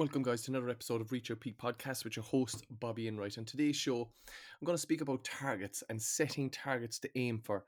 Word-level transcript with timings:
Welcome, 0.00 0.22
guys, 0.22 0.40
to 0.44 0.50
another 0.50 0.70
episode 0.70 1.02
of 1.02 1.12
Reach 1.12 1.28
Your 1.28 1.36
Peak 1.36 1.58
podcast 1.58 2.04
with 2.04 2.16
your 2.16 2.24
host, 2.24 2.64
Bobby 2.80 3.06
Enright. 3.06 3.36
On 3.36 3.44
today's 3.44 3.76
show, 3.76 4.10
I'm 4.26 4.64
going 4.64 4.74
to 4.74 4.80
speak 4.80 5.02
about 5.02 5.22
targets 5.24 5.84
and 5.90 6.00
setting 6.00 6.48
targets 6.48 6.98
to 7.00 7.18
aim 7.18 7.38
for. 7.38 7.66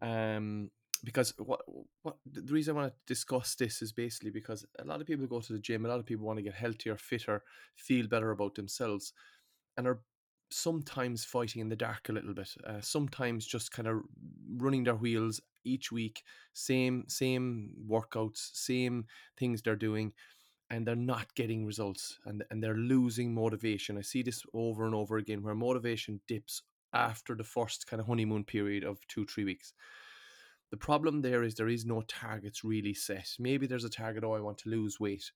Um, 0.00 0.70
because 1.02 1.34
what 1.38 1.62
what 2.02 2.18
the 2.24 2.52
reason 2.52 2.76
I 2.76 2.80
want 2.80 2.92
to 2.92 3.12
discuss 3.12 3.56
this 3.56 3.82
is 3.82 3.90
basically 3.90 4.30
because 4.30 4.64
a 4.78 4.84
lot 4.84 5.00
of 5.00 5.08
people 5.08 5.26
go 5.26 5.40
to 5.40 5.52
the 5.52 5.58
gym, 5.58 5.84
a 5.84 5.88
lot 5.88 5.98
of 5.98 6.06
people 6.06 6.24
want 6.24 6.38
to 6.38 6.44
get 6.44 6.54
healthier, 6.54 6.96
fitter, 6.96 7.42
feel 7.74 8.06
better 8.06 8.30
about 8.30 8.54
themselves, 8.54 9.12
and 9.76 9.88
are 9.88 10.02
sometimes 10.50 11.24
fighting 11.24 11.62
in 11.62 11.68
the 11.68 11.74
dark 11.74 12.08
a 12.08 12.12
little 12.12 12.32
bit. 12.32 12.54
Uh, 12.64 12.80
sometimes 12.80 13.44
just 13.44 13.72
kind 13.72 13.88
of 13.88 14.02
running 14.56 14.84
their 14.84 14.94
wheels 14.94 15.40
each 15.64 15.90
week, 15.90 16.22
same 16.52 17.02
same 17.08 17.72
workouts, 17.90 18.50
same 18.54 19.06
things 19.36 19.62
they're 19.62 19.74
doing 19.74 20.12
and 20.70 20.86
they're 20.86 20.96
not 20.96 21.34
getting 21.34 21.64
results 21.64 22.18
and, 22.26 22.44
and 22.50 22.62
they're 22.62 22.74
losing 22.74 23.32
motivation. 23.32 23.96
I 23.98 24.02
see 24.02 24.22
this 24.22 24.42
over 24.52 24.84
and 24.84 24.94
over 24.94 25.16
again 25.16 25.42
where 25.42 25.54
motivation 25.54 26.20
dips 26.26 26.62
after 26.92 27.34
the 27.34 27.44
first 27.44 27.86
kind 27.86 28.00
of 28.00 28.06
honeymoon 28.06 28.44
period 28.44 28.84
of 28.84 28.98
two, 29.08 29.24
three 29.26 29.44
weeks. 29.44 29.72
The 30.70 30.76
problem 30.76 31.22
there 31.22 31.44
is 31.44 31.54
there 31.54 31.68
is 31.68 31.84
no 31.84 32.02
targets 32.02 32.64
really 32.64 32.94
set. 32.94 33.30
Maybe 33.38 33.66
there's 33.66 33.84
a 33.84 33.90
target, 33.90 34.24
oh, 34.24 34.32
I 34.32 34.40
want 34.40 34.58
to 34.58 34.68
lose 34.68 34.98
weight, 34.98 35.30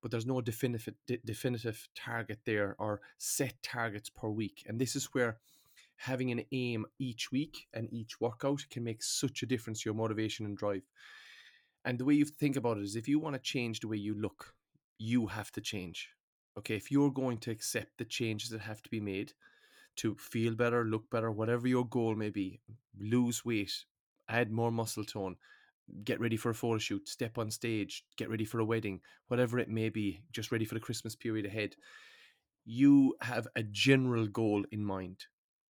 but 0.00 0.10
there's 0.10 0.26
no 0.26 0.40
definitive 0.40 0.94
definitive 1.24 1.86
target 1.94 2.40
there 2.46 2.74
or 2.78 3.02
set 3.18 3.54
targets 3.62 4.08
per 4.08 4.28
week. 4.28 4.64
And 4.66 4.80
this 4.80 4.96
is 4.96 5.06
where 5.12 5.38
having 5.96 6.30
an 6.30 6.44
aim 6.52 6.86
each 6.98 7.30
week 7.30 7.66
and 7.74 7.92
each 7.92 8.20
workout 8.20 8.64
can 8.70 8.84
make 8.84 9.02
such 9.02 9.42
a 9.42 9.46
difference 9.46 9.82
to 9.82 9.88
your 9.88 9.94
motivation 9.94 10.46
and 10.46 10.56
drive. 10.56 10.82
And 11.84 11.98
the 11.98 12.04
way 12.04 12.14
you 12.14 12.24
think 12.24 12.56
about 12.56 12.78
it 12.78 12.84
is 12.84 12.96
if 12.96 13.08
you 13.08 13.18
want 13.18 13.34
to 13.34 13.40
change 13.40 13.80
the 13.80 13.88
way 13.88 13.96
you 13.96 14.14
look, 14.14 14.54
you 14.98 15.26
have 15.26 15.52
to 15.52 15.60
change. 15.60 16.10
Okay, 16.58 16.76
if 16.76 16.90
you're 16.90 17.10
going 17.10 17.38
to 17.38 17.50
accept 17.50 17.98
the 17.98 18.04
changes 18.04 18.50
that 18.50 18.60
have 18.60 18.82
to 18.82 18.90
be 18.90 19.00
made 19.00 19.32
to 19.96 20.16
feel 20.16 20.54
better, 20.54 20.84
look 20.84 21.10
better, 21.10 21.30
whatever 21.30 21.68
your 21.68 21.86
goal 21.86 22.14
may 22.14 22.30
be, 22.30 22.60
lose 22.98 23.44
weight, 23.44 23.72
add 24.28 24.50
more 24.50 24.70
muscle 24.72 25.04
tone, 25.04 25.36
get 26.04 26.20
ready 26.20 26.36
for 26.36 26.50
a 26.50 26.54
photo 26.54 26.78
shoot, 26.78 27.08
step 27.08 27.38
on 27.38 27.50
stage, 27.50 28.04
get 28.16 28.30
ready 28.30 28.44
for 28.44 28.60
a 28.60 28.64
wedding, 28.64 29.00
whatever 29.28 29.58
it 29.58 29.68
may 29.68 29.88
be, 29.88 30.22
just 30.32 30.52
ready 30.52 30.64
for 30.64 30.74
the 30.74 30.80
Christmas 30.80 31.14
period 31.16 31.46
ahead. 31.46 31.74
You 32.64 33.16
have 33.22 33.48
a 33.56 33.62
general 33.62 34.26
goal 34.26 34.64
in 34.72 34.84
mind. 34.84 35.26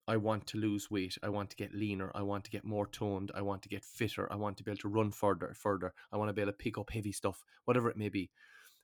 I 0.07 0.17
want 0.17 0.47
to 0.49 0.59
lose 0.59 0.91
weight. 0.91 1.17
I 1.23 1.29
want 1.31 1.51
to 1.51 1.57
get 1.57 1.75
leaner. 1.75 2.11
I 2.15 2.23
want 2.23 2.45
to 2.45 2.51
get 2.51 2.65
more 2.65 2.87
toned. 2.87 3.33
I 3.35 3.43
want 3.43 3.63
to 3.63 3.69
get 3.69 3.85
fitter. 3.85 4.31
I 4.31 4.37
want 4.37 4.57
to 4.59 4.65
be 4.65 4.71
able 4.71 4.81
to 4.81 4.89
run 4.89 5.11
further, 5.11 5.55
further. 5.55 5.95
I 6.13 6.17
want 6.17 6.29
to 6.29 6.35
be 6.35 6.43
able 6.43 6.53
to 6.53 6.59
pick 6.59 6.77
up 6.77 6.91
heavy 6.91 7.13
stuff, 7.13 7.43
whatever 7.65 7.89
it 7.89 7.97
may 7.97 8.11
be. 8.11 8.31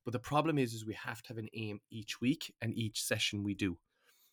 But 0.04 0.12
the 0.12 0.18
problem 0.18 0.58
is, 0.58 0.72
is 0.72 0.86
we 0.86 0.94
have 0.94 1.22
to 1.22 1.28
have 1.28 1.38
an 1.38 1.50
aim 1.54 1.80
each 1.90 2.20
week 2.20 2.54
and 2.62 2.74
each 2.74 3.02
session 3.02 3.44
we 3.44 3.54
do. 3.54 3.78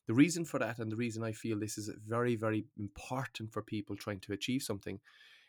The 0.07 0.13
reason 0.13 0.45
for 0.45 0.59
that, 0.59 0.79
and 0.79 0.89
the 0.89 0.95
reason 0.95 1.23
I 1.23 1.33
feel 1.33 1.59
this 1.59 1.77
is 1.77 1.91
very, 2.07 2.38
very 2.38 2.66
important 2.77 3.51
for 3.51 3.61
people 3.61 3.97
trying 3.97 4.22
to 4.22 4.31
achieve 4.31 4.63
something, 4.63 5.01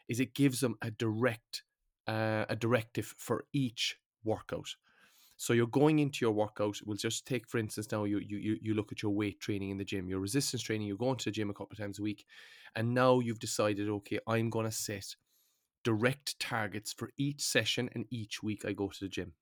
is 0.08 0.18
it 0.18 0.34
gives 0.34 0.60
them 0.60 0.74
a 0.82 0.90
direct, 0.90 1.62
uh, 2.08 2.46
a 2.48 2.56
directive 2.56 3.14
for 3.16 3.44
each 3.52 3.96
workout. 4.24 4.74
So 5.38 5.52
you're 5.52 5.68
going 5.68 6.00
into 6.00 6.24
your 6.24 6.32
workout. 6.32 6.78
We'll 6.84 6.96
just 6.96 7.26
take, 7.26 7.48
for 7.48 7.58
instance, 7.58 7.90
now 7.90 8.04
you 8.04 8.18
you 8.18 8.58
you 8.60 8.74
look 8.74 8.92
at 8.92 9.02
your 9.02 9.12
weight 9.12 9.40
training 9.40 9.70
in 9.70 9.78
the 9.78 9.84
gym, 9.84 10.08
your 10.08 10.20
resistance 10.20 10.62
training. 10.62 10.88
You're 10.88 10.96
going 10.96 11.16
to 11.16 11.24
the 11.26 11.30
gym 11.30 11.48
a 11.48 11.54
couple 11.54 11.72
of 11.74 11.78
times 11.78 11.98
a 12.00 12.02
week, 12.02 12.26
and 12.74 12.92
now 12.92 13.20
you've 13.20 13.38
decided, 13.38 13.88
okay, 13.88 14.18
I'm 14.26 14.50
going 14.50 14.66
to 14.66 14.72
set 14.72 15.16
direct 15.84 16.38
targets 16.40 16.92
for 16.92 17.10
each 17.16 17.40
session 17.40 17.88
and 17.94 18.04
each 18.10 18.42
week 18.42 18.64
I 18.66 18.72
go 18.72 18.88
to 18.88 18.98
the 19.00 19.08
gym. 19.08 19.32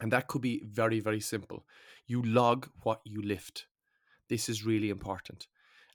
And 0.00 0.12
that 0.12 0.28
could 0.28 0.42
be 0.42 0.62
very, 0.64 1.00
very 1.00 1.20
simple. 1.20 1.66
You 2.06 2.22
log 2.22 2.68
what 2.82 3.00
you 3.04 3.22
lift. 3.22 3.66
This 4.28 4.48
is 4.48 4.64
really 4.64 4.90
important. 4.90 5.46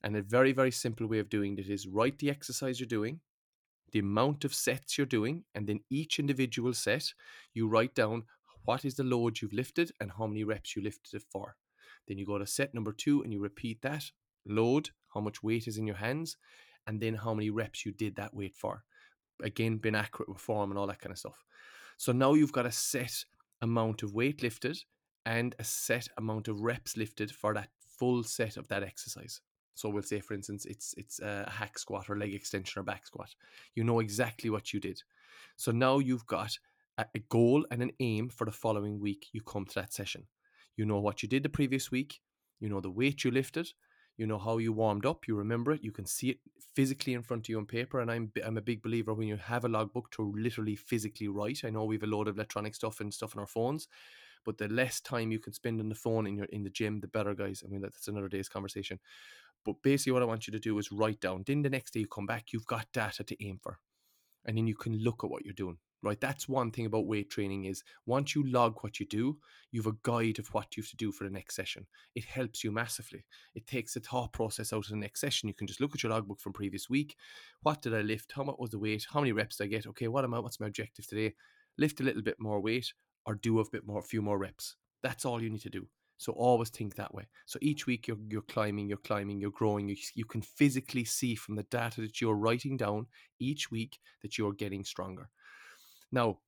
And 0.04 0.16
a 0.16 0.22
very, 0.22 0.52
very 0.52 0.72
simple 0.72 1.08
way 1.08 1.20
of 1.20 1.30
doing 1.30 1.58
it 1.58 1.70
is 1.70 1.88
write 1.88 2.20
the 2.20 2.30
exercise 2.30 2.80
you're 2.80 2.88
doing, 2.88 3.22
the 3.92 4.00
amount 4.00 4.46
of 4.46 4.54
sets 4.54 4.98
you're 4.98 5.08
doing, 5.08 5.44
and 5.56 5.68
then 5.68 5.82
each 5.90 6.20
individual 6.20 6.74
set, 6.74 7.14
you 7.54 7.68
write 7.68 7.96
down 7.96 8.24
what 8.66 8.86
is 8.86 8.96
the 8.96 9.04
load 9.04 9.42
you've 9.42 9.54
lifted 9.54 9.92
and 10.00 10.12
how 10.18 10.28
many 10.28 10.44
reps 10.44 10.76
you 10.76 10.82
lifted 10.82 11.16
it 11.18 11.24
for. 11.30 11.56
Then 12.08 12.18
you 12.18 12.26
go 12.26 12.38
to 12.38 12.46
set 12.46 12.74
number 12.74 12.92
two 12.92 13.22
and 13.24 13.32
you 13.34 13.40
repeat 13.40 13.82
that 13.82 14.12
load, 14.46 14.90
how 15.14 15.22
much 15.22 15.44
weight 15.44 15.68
is 15.68 15.78
in 15.78 15.88
your 15.88 15.98
hands, 15.98 16.38
and 16.88 17.02
then 17.02 17.16
how 17.16 17.34
many 17.34 17.50
reps 17.50 17.86
you 17.86 17.92
did 17.92 18.16
that 18.16 18.34
weight 18.34 18.56
for. 18.56 18.84
Again, 19.44 19.78
being 19.78 19.96
accurate 19.96 20.30
with 20.30 20.40
form 20.40 20.72
and 20.72 20.78
all 20.78 20.88
that 20.88 21.00
kind 21.00 21.12
of 21.12 21.20
stuff. 21.20 21.44
So 21.98 22.12
now 22.12 22.34
you've 22.34 22.52
got 22.52 22.66
a 22.66 22.72
set 22.72 23.26
amount 23.62 24.04
of 24.04 24.14
weight 24.14 24.42
lifted 24.42 24.78
and 25.26 25.56
a 25.60 25.64
set 25.64 26.08
amount 26.18 26.48
of 26.48 26.62
reps 26.62 26.98
lifted 26.98 27.32
for 27.32 27.54
that 27.54 27.70
full 27.98 28.24
set 28.24 28.58
of 28.58 28.68
that 28.70 28.84
exercise. 28.84 29.42
So 29.76 29.90
we'll 29.90 30.04
say, 30.04 30.20
for 30.20 30.34
instance, 30.34 30.66
it's 30.66 30.94
it's 30.98 31.20
a 31.20 31.50
hack 31.50 31.80
squat 31.80 32.10
or 32.10 32.18
leg 32.18 32.34
extension 32.34 32.80
or 32.80 32.84
back 32.84 33.08
squat. 33.08 33.34
You 33.76 33.84
know 33.84 34.00
exactly 34.00 34.50
what 34.50 34.74
you 34.74 34.80
did. 34.80 35.02
So 35.56 35.72
now 35.72 36.00
you've 36.00 36.26
got 36.26 36.58
a 37.16 37.20
goal 37.20 37.66
and 37.72 37.82
an 37.82 37.92
aim 38.00 38.30
for 38.30 38.46
the 38.46 38.52
following 38.52 39.00
week. 39.00 39.28
You 39.32 39.42
come 39.42 39.66
to 39.66 39.76
that 39.76 39.94
session. 39.94 40.28
You 40.78 40.86
know 40.86 41.00
what 41.00 41.22
you 41.22 41.30
did 41.30 41.44
the 41.44 41.50
previous 41.50 41.92
week. 41.92 42.20
You 42.60 42.70
know 42.70 42.82
the 42.82 42.92
weight 42.92 43.24
you 43.24 43.32
lifted. 43.32 43.70
You 44.18 44.28
know 44.28 44.38
how 44.38 44.58
you 44.58 44.74
warmed 44.74 45.06
up. 45.06 45.28
You 45.28 45.36
remember 45.36 45.72
it. 45.72 45.84
You 45.84 45.92
can 45.92 46.06
see 46.06 46.30
it 46.32 46.40
physically 46.76 47.14
in 47.14 47.24
front 47.24 47.46
of 47.46 47.50
you 47.50 47.58
on 47.58 47.66
paper. 47.66 48.00
And 48.02 48.12
I'm 48.12 48.32
I'm 48.46 48.58
a 48.58 48.62
big 48.62 48.82
believer 48.82 49.14
when 49.14 49.28
you 49.28 49.38
have 49.38 49.66
a 49.66 49.70
logbook 49.70 50.12
to 50.12 50.34
literally 50.36 50.76
physically 50.76 51.28
write. 51.28 51.62
I 51.64 51.70
know 51.70 51.86
we 51.86 51.96
have 51.96 52.04
a 52.04 52.08
load 52.08 52.28
of 52.28 52.36
electronic 52.36 52.76
stuff 52.76 53.00
and 53.00 53.14
stuff 53.14 53.36
on 53.36 53.42
our 53.42 53.48
phones, 53.48 53.88
but 54.46 54.58
the 54.58 54.68
less 54.68 55.00
time 55.00 55.32
you 55.32 55.40
can 55.40 55.54
spend 55.54 55.80
on 55.80 55.90
the 55.90 55.96
phone 55.96 56.28
in 56.28 56.36
your 56.36 56.48
in 56.48 56.64
the 56.64 56.70
gym, 56.70 57.00
the 57.00 57.08
better, 57.08 57.34
guys. 57.34 57.64
I 57.66 57.70
mean 57.70 57.82
that's 57.82 58.08
another 58.08 58.28
day's 58.30 58.50
conversation. 58.50 59.00
But 59.66 59.76
basically, 59.84 60.14
what 60.14 60.22
I 60.22 60.26
want 60.26 60.48
you 60.48 60.52
to 60.54 60.60
do 60.60 60.78
is 60.80 60.92
write 60.92 61.20
down. 61.20 61.44
Then 61.46 61.62
the 61.62 61.70
next 61.70 61.92
day 61.94 62.02
you 62.02 62.08
come 62.08 62.26
back, 62.26 62.52
you've 62.52 62.66
got 62.66 62.88
data 62.94 63.24
to 63.24 63.46
aim 63.46 63.60
for, 63.62 63.80
and 64.46 64.58
then 64.58 64.68
you 64.68 64.76
can 64.76 64.98
look 65.00 65.24
at 65.24 65.30
what 65.30 65.46
you're 65.46 65.54
doing 65.54 65.78
right 66.02 66.22
that's 66.22 66.48
one 66.48 66.72
thing 66.72 66.86
about 66.86 67.08
weight 67.08 67.30
training 67.30 67.66
is 67.66 67.84
once 68.06 68.36
you 68.36 68.50
log 68.50 68.78
what 68.82 69.00
you 69.00 69.06
do 69.06 69.38
you've 69.72 69.88
a 69.88 69.94
guide 70.04 70.40
of 70.40 70.48
what 70.54 70.76
you 70.76 70.84
have 70.84 70.90
to 70.90 70.96
do 70.98 71.12
for 71.12 71.24
the 71.24 71.30
next 71.30 71.56
session. 71.56 71.86
It 72.16 72.26
helps 72.26 72.64
you 72.64 72.72
massively. 72.72 73.26
It 73.56 73.68
takes 73.68 73.94
the 73.94 74.00
thought 74.00 74.34
process 74.34 74.74
out 74.74 74.86
of 74.86 74.90
the 74.90 74.96
next 74.96 75.22
session. 75.22 75.48
You 75.48 75.54
can 75.54 75.68
just 75.68 75.82
look 75.82 75.94
at 75.94 76.04
your 76.04 76.12
logbook 76.12 76.40
from 76.40 76.54
previous 76.54 76.90
week. 76.90 77.16
What 77.62 77.82
did 77.82 77.94
i 77.94 78.02
lift? 78.02 78.34
How 78.36 78.44
much 78.44 78.56
was 78.60 78.72
the 78.72 78.80
weight? 78.80 79.06
How 79.12 79.20
many 79.20 79.32
reps 79.32 79.58
did 79.58 79.66
i 79.66 79.68
get? 79.68 79.88
Okay 79.88 80.08
what 80.08 80.24
am 80.24 80.34
I, 80.34 80.40
what's 80.40 80.60
my 80.60 80.68
objective 80.68 81.08
today? 81.08 81.34
Lift 81.78 82.00
a 82.00 82.04
little 82.04 82.22
bit 82.22 82.38
more 82.40 82.62
weight 82.62 82.94
or 83.26 83.36
do 83.36 83.60
a 83.60 83.70
bit 83.70 83.86
more 83.86 84.00
a 84.00 84.04
few 84.04 84.22
more 84.22 84.38
reps. 84.38 84.76
That's 85.04 85.26
all 85.26 85.42
you 85.42 85.50
need 85.50 85.62
to 85.62 85.70
do. 85.70 85.88
So 86.18 86.34
always 86.34 86.70
think 86.70 86.96
that 86.96 87.14
way. 87.16 87.28
So 87.46 87.60
each 87.62 87.88
week 87.88 88.08
you're, 88.08 88.18
you're 88.30 88.42
climbing, 88.42 88.90
you're 88.90 88.98
climbing, 88.98 89.40
you're 89.40 89.52
growing. 89.52 89.88
You, 89.88 89.96
you 90.16 90.26
can 90.26 90.42
physically 90.42 91.06
see 91.06 91.34
from 91.34 91.56
the 91.56 91.64
data 91.64 92.02
that 92.02 92.20
you're 92.20 92.36
writing 92.36 92.76
down 92.76 93.08
each 93.40 93.72
week 93.72 94.00
that 94.22 94.38
you're 94.38 94.52
getting 94.52 94.84
stronger. 94.84 95.30
Now, 96.12 96.40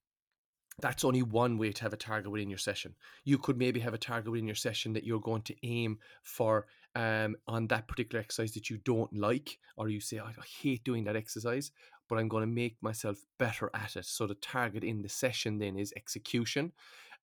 that's 0.80 1.06
only 1.06 1.22
one 1.22 1.58
way 1.58 1.72
to 1.72 1.82
have 1.84 1.94
a 1.94 1.98
target 1.98 2.32
within 2.32 2.50
your 2.50 2.58
session. 2.58 2.96
You 3.24 3.38
could 3.38 3.58
maybe 3.58 3.80
have 3.82 3.94
a 3.94 4.00
target 4.00 4.32
within 4.32 4.48
your 4.48 4.56
session 4.56 4.94
that 4.94 5.04
you're 5.04 5.20
going 5.20 5.44
to 5.44 5.56
aim 5.64 6.00
for 6.24 6.66
um, 6.96 7.36
on 7.48 7.68
that 7.68 7.88
particular 7.88 8.22
exercise 8.22 8.54
that 8.54 8.70
you 8.70 8.78
don't 8.78 9.14
like, 9.14 9.60
or 9.78 9.90
you 9.90 10.00
say, 10.00 10.20
I 10.20 10.32
hate 10.62 10.84
doing 10.84 11.04
that 11.06 11.16
exercise, 11.16 11.72
but 12.10 12.18
I'm 12.18 12.28
going 12.28 12.42
to 12.42 12.48
make 12.48 12.78
myself 12.82 13.20
better 13.38 13.70
at 13.74 13.96
it. 13.96 14.06
So 14.06 14.28
the 14.28 14.36
target 14.36 14.84
in 14.84 15.02
the 15.02 15.10
session 15.10 15.60
then 15.60 15.78
is 15.78 15.94
execution 15.96 16.72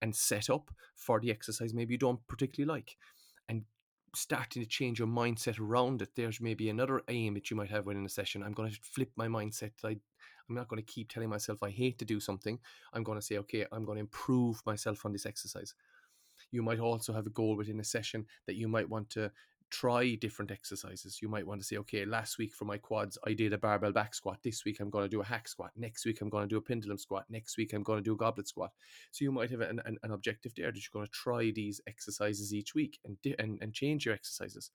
and 0.00 0.14
setup 0.14 0.70
for 0.94 1.20
the 1.20 1.30
exercise 1.30 1.74
maybe 1.74 1.94
you 1.94 1.98
don't 1.98 2.24
particularly 2.28 2.72
like. 2.72 2.96
And 3.48 3.64
starting 4.14 4.62
to 4.62 4.68
change 4.68 4.98
your 4.98 5.08
mindset 5.08 5.58
around 5.58 6.02
it, 6.02 6.10
there's 6.16 6.40
maybe 6.40 6.70
another 6.70 7.02
aim 7.08 7.34
that 7.34 7.50
you 7.50 7.56
might 7.56 7.70
have 7.70 7.86
within 7.86 8.06
a 8.06 8.08
session. 8.08 8.42
I'm 8.42 8.52
going 8.52 8.70
to 8.70 8.78
flip 8.82 9.10
my 9.16 9.26
mindset. 9.26 9.72
I 9.84 9.98
I'm 10.48 10.54
not 10.54 10.68
going 10.68 10.82
to 10.82 10.92
keep 10.92 11.10
telling 11.10 11.28
myself 11.28 11.62
I 11.62 11.70
hate 11.70 11.98
to 11.98 12.04
do 12.04 12.20
something. 12.20 12.58
I'm 12.92 13.02
going 13.02 13.18
to 13.18 13.24
say, 13.24 13.38
okay, 13.38 13.66
I'm 13.72 13.84
going 13.84 13.96
to 13.96 14.00
improve 14.00 14.62
myself 14.66 15.04
on 15.04 15.12
this 15.12 15.26
exercise. 15.26 15.74
You 16.50 16.62
might 16.62 16.80
also 16.80 17.12
have 17.12 17.26
a 17.26 17.30
goal 17.30 17.56
within 17.56 17.80
a 17.80 17.84
session 17.84 18.26
that 18.46 18.56
you 18.56 18.68
might 18.68 18.88
want 18.88 19.10
to 19.10 19.30
try 19.70 20.14
different 20.14 20.50
exercises. 20.50 21.20
You 21.20 21.28
might 21.28 21.46
want 21.46 21.60
to 21.60 21.66
say, 21.66 21.76
okay, 21.78 22.04
last 22.04 22.38
week 22.38 22.54
for 22.54 22.64
my 22.64 22.78
quads, 22.78 23.18
I 23.26 23.34
did 23.34 23.52
a 23.52 23.58
barbell 23.58 23.92
back 23.92 24.14
squat. 24.14 24.38
This 24.42 24.64
week, 24.64 24.80
I'm 24.80 24.90
going 24.90 25.04
to 25.04 25.10
do 25.10 25.20
a 25.20 25.24
hack 25.24 25.48
squat. 25.48 25.72
Next 25.76 26.06
week, 26.06 26.20
I'm 26.20 26.30
going 26.30 26.44
to 26.44 26.48
do 26.48 26.56
a 26.56 26.62
pendulum 26.62 26.98
squat. 26.98 27.26
Next 27.28 27.56
week, 27.56 27.72
I'm 27.72 27.82
going 27.82 27.98
to 27.98 28.04
do 28.04 28.14
a 28.14 28.16
goblet 28.16 28.48
squat. 28.48 28.70
So 29.10 29.24
you 29.24 29.32
might 29.32 29.50
have 29.50 29.60
an, 29.60 29.80
an, 29.84 29.98
an 30.02 30.10
objective 30.12 30.52
there 30.56 30.72
that 30.72 30.76
you're 30.76 30.98
going 30.98 31.06
to 31.06 31.12
try 31.12 31.50
these 31.50 31.80
exercises 31.86 32.54
each 32.54 32.74
week 32.74 32.98
and, 33.04 33.18
and, 33.38 33.58
and 33.60 33.74
change 33.74 34.06
your 34.06 34.14
exercises. 34.14 34.70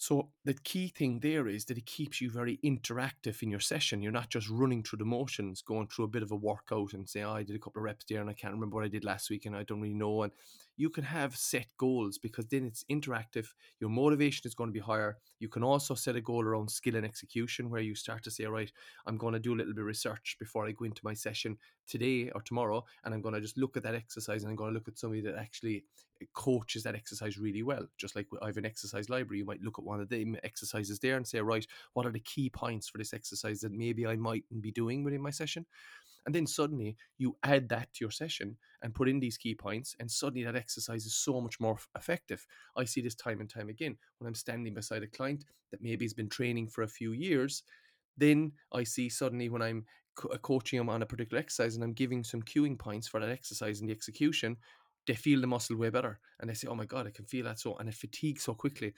So 0.00 0.30
the 0.46 0.54
key 0.54 0.88
thing 0.88 1.20
there 1.20 1.46
is 1.46 1.66
that 1.66 1.76
it 1.76 1.84
keeps 1.84 2.22
you 2.22 2.30
very 2.30 2.58
interactive 2.64 3.42
in 3.42 3.50
your 3.50 3.60
session. 3.60 4.00
You're 4.00 4.12
not 4.12 4.30
just 4.30 4.48
running 4.48 4.82
through 4.82 4.96
the 4.96 5.04
motions, 5.04 5.60
going 5.60 5.88
through 5.88 6.06
a 6.06 6.08
bit 6.08 6.22
of 6.22 6.30
a 6.30 6.36
workout 6.36 6.94
and 6.94 7.06
say, 7.06 7.22
oh, 7.22 7.32
I 7.32 7.42
did 7.42 7.54
a 7.54 7.58
couple 7.58 7.80
of 7.80 7.84
reps 7.84 8.06
there 8.08 8.22
and 8.22 8.30
I 8.30 8.32
can't 8.32 8.54
remember 8.54 8.76
what 8.76 8.86
I 8.86 8.88
did 8.88 9.04
last 9.04 9.28
week 9.28 9.44
and 9.44 9.54
I 9.54 9.62
don't 9.62 9.82
really 9.82 9.92
know. 9.92 10.22
And 10.22 10.32
you 10.80 10.88
can 10.88 11.04
have 11.04 11.36
set 11.36 11.66
goals 11.76 12.16
because 12.16 12.46
then 12.46 12.64
it's 12.64 12.84
interactive. 12.90 13.48
Your 13.80 13.90
motivation 13.90 14.46
is 14.46 14.54
going 14.54 14.70
to 14.70 14.72
be 14.72 14.80
higher. 14.80 15.18
You 15.38 15.48
can 15.48 15.62
also 15.62 15.94
set 15.94 16.16
a 16.16 16.22
goal 16.22 16.42
around 16.42 16.70
skill 16.70 16.96
and 16.96 17.04
execution 17.04 17.68
where 17.68 17.82
you 17.82 17.94
start 17.94 18.22
to 18.24 18.30
say, 18.30 18.46
all 18.46 18.52
right, 18.52 18.72
I'm 19.06 19.18
going 19.18 19.34
to 19.34 19.38
do 19.40 19.52
a 19.52 19.56
little 19.56 19.74
bit 19.74 19.82
of 19.82 19.86
research 19.86 20.36
before 20.40 20.66
I 20.66 20.72
go 20.72 20.86
into 20.86 21.02
my 21.04 21.12
session 21.12 21.58
today 21.86 22.30
or 22.34 22.40
tomorrow. 22.40 22.82
And 23.04 23.12
I'm 23.12 23.20
going 23.20 23.34
to 23.34 23.42
just 23.42 23.58
look 23.58 23.76
at 23.76 23.82
that 23.82 23.94
exercise 23.94 24.42
and 24.42 24.48
I'm 24.50 24.56
going 24.56 24.70
to 24.70 24.74
look 24.74 24.88
at 24.88 24.98
somebody 24.98 25.20
that 25.20 25.34
actually 25.36 25.84
eh, 26.22 26.24
coaches 26.32 26.82
that 26.84 26.94
exercise 26.94 27.36
really 27.36 27.62
well. 27.62 27.86
Just 27.98 28.16
like 28.16 28.28
I 28.40 28.46
have 28.46 28.56
an 28.56 28.64
exercise 28.64 29.10
library, 29.10 29.40
you 29.40 29.44
might 29.44 29.60
look 29.60 29.78
at 29.78 29.84
one 29.84 30.00
of 30.00 30.08
the 30.08 30.38
exercises 30.44 30.98
there 30.98 31.18
and 31.18 31.28
say, 31.28 31.42
right, 31.42 31.66
what 31.92 32.06
are 32.06 32.12
the 32.12 32.20
key 32.20 32.48
points 32.48 32.88
for 32.88 32.96
this 32.96 33.12
exercise 33.12 33.60
that 33.60 33.72
maybe 33.72 34.06
I 34.06 34.16
mightn't 34.16 34.62
be 34.62 34.72
doing 34.72 35.04
within 35.04 35.20
my 35.20 35.30
session? 35.30 35.66
And 36.26 36.34
then 36.34 36.46
suddenly 36.46 36.96
you 37.18 37.36
add 37.42 37.68
that 37.70 37.92
to 37.94 38.04
your 38.04 38.10
session 38.10 38.56
and 38.82 38.94
put 38.94 39.08
in 39.08 39.20
these 39.20 39.36
key 39.38 39.54
points, 39.54 39.94
and 39.98 40.10
suddenly 40.10 40.44
that 40.44 40.56
exercise 40.56 41.06
is 41.06 41.16
so 41.16 41.40
much 41.40 41.60
more 41.60 41.78
effective. 41.96 42.46
I 42.76 42.84
see 42.84 43.00
this 43.00 43.14
time 43.14 43.40
and 43.40 43.48
time 43.48 43.68
again 43.68 43.96
when 44.18 44.28
I'm 44.28 44.34
standing 44.34 44.74
beside 44.74 45.02
a 45.02 45.06
client 45.06 45.44
that 45.70 45.82
maybe 45.82 46.04
has 46.04 46.14
been 46.14 46.28
training 46.28 46.68
for 46.68 46.82
a 46.82 46.88
few 46.88 47.12
years. 47.12 47.62
Then 48.16 48.52
I 48.72 48.84
see 48.84 49.08
suddenly 49.08 49.48
when 49.48 49.62
I'm 49.62 49.86
co- 50.14 50.28
uh, 50.28 50.38
coaching 50.38 50.78
them 50.78 50.88
on 50.88 51.02
a 51.02 51.06
particular 51.06 51.40
exercise 51.40 51.74
and 51.74 51.84
I'm 51.84 51.92
giving 51.92 52.24
some 52.24 52.42
cueing 52.42 52.78
points 52.78 53.08
for 53.08 53.20
that 53.20 53.30
exercise 53.30 53.80
and 53.80 53.88
the 53.88 53.94
execution, 53.94 54.56
they 55.06 55.14
feel 55.14 55.40
the 55.40 55.46
muscle 55.46 55.76
way 55.76 55.90
better. 55.90 56.18
And 56.38 56.48
they 56.50 56.54
say, 56.54 56.68
oh 56.68 56.74
my 56.74 56.84
God, 56.84 57.06
I 57.06 57.10
can 57.10 57.24
feel 57.24 57.44
that 57.46 57.58
so, 57.58 57.76
and 57.76 57.88
it 57.88 57.94
fatigues 57.94 58.42
so 58.42 58.54
quickly 58.54 58.92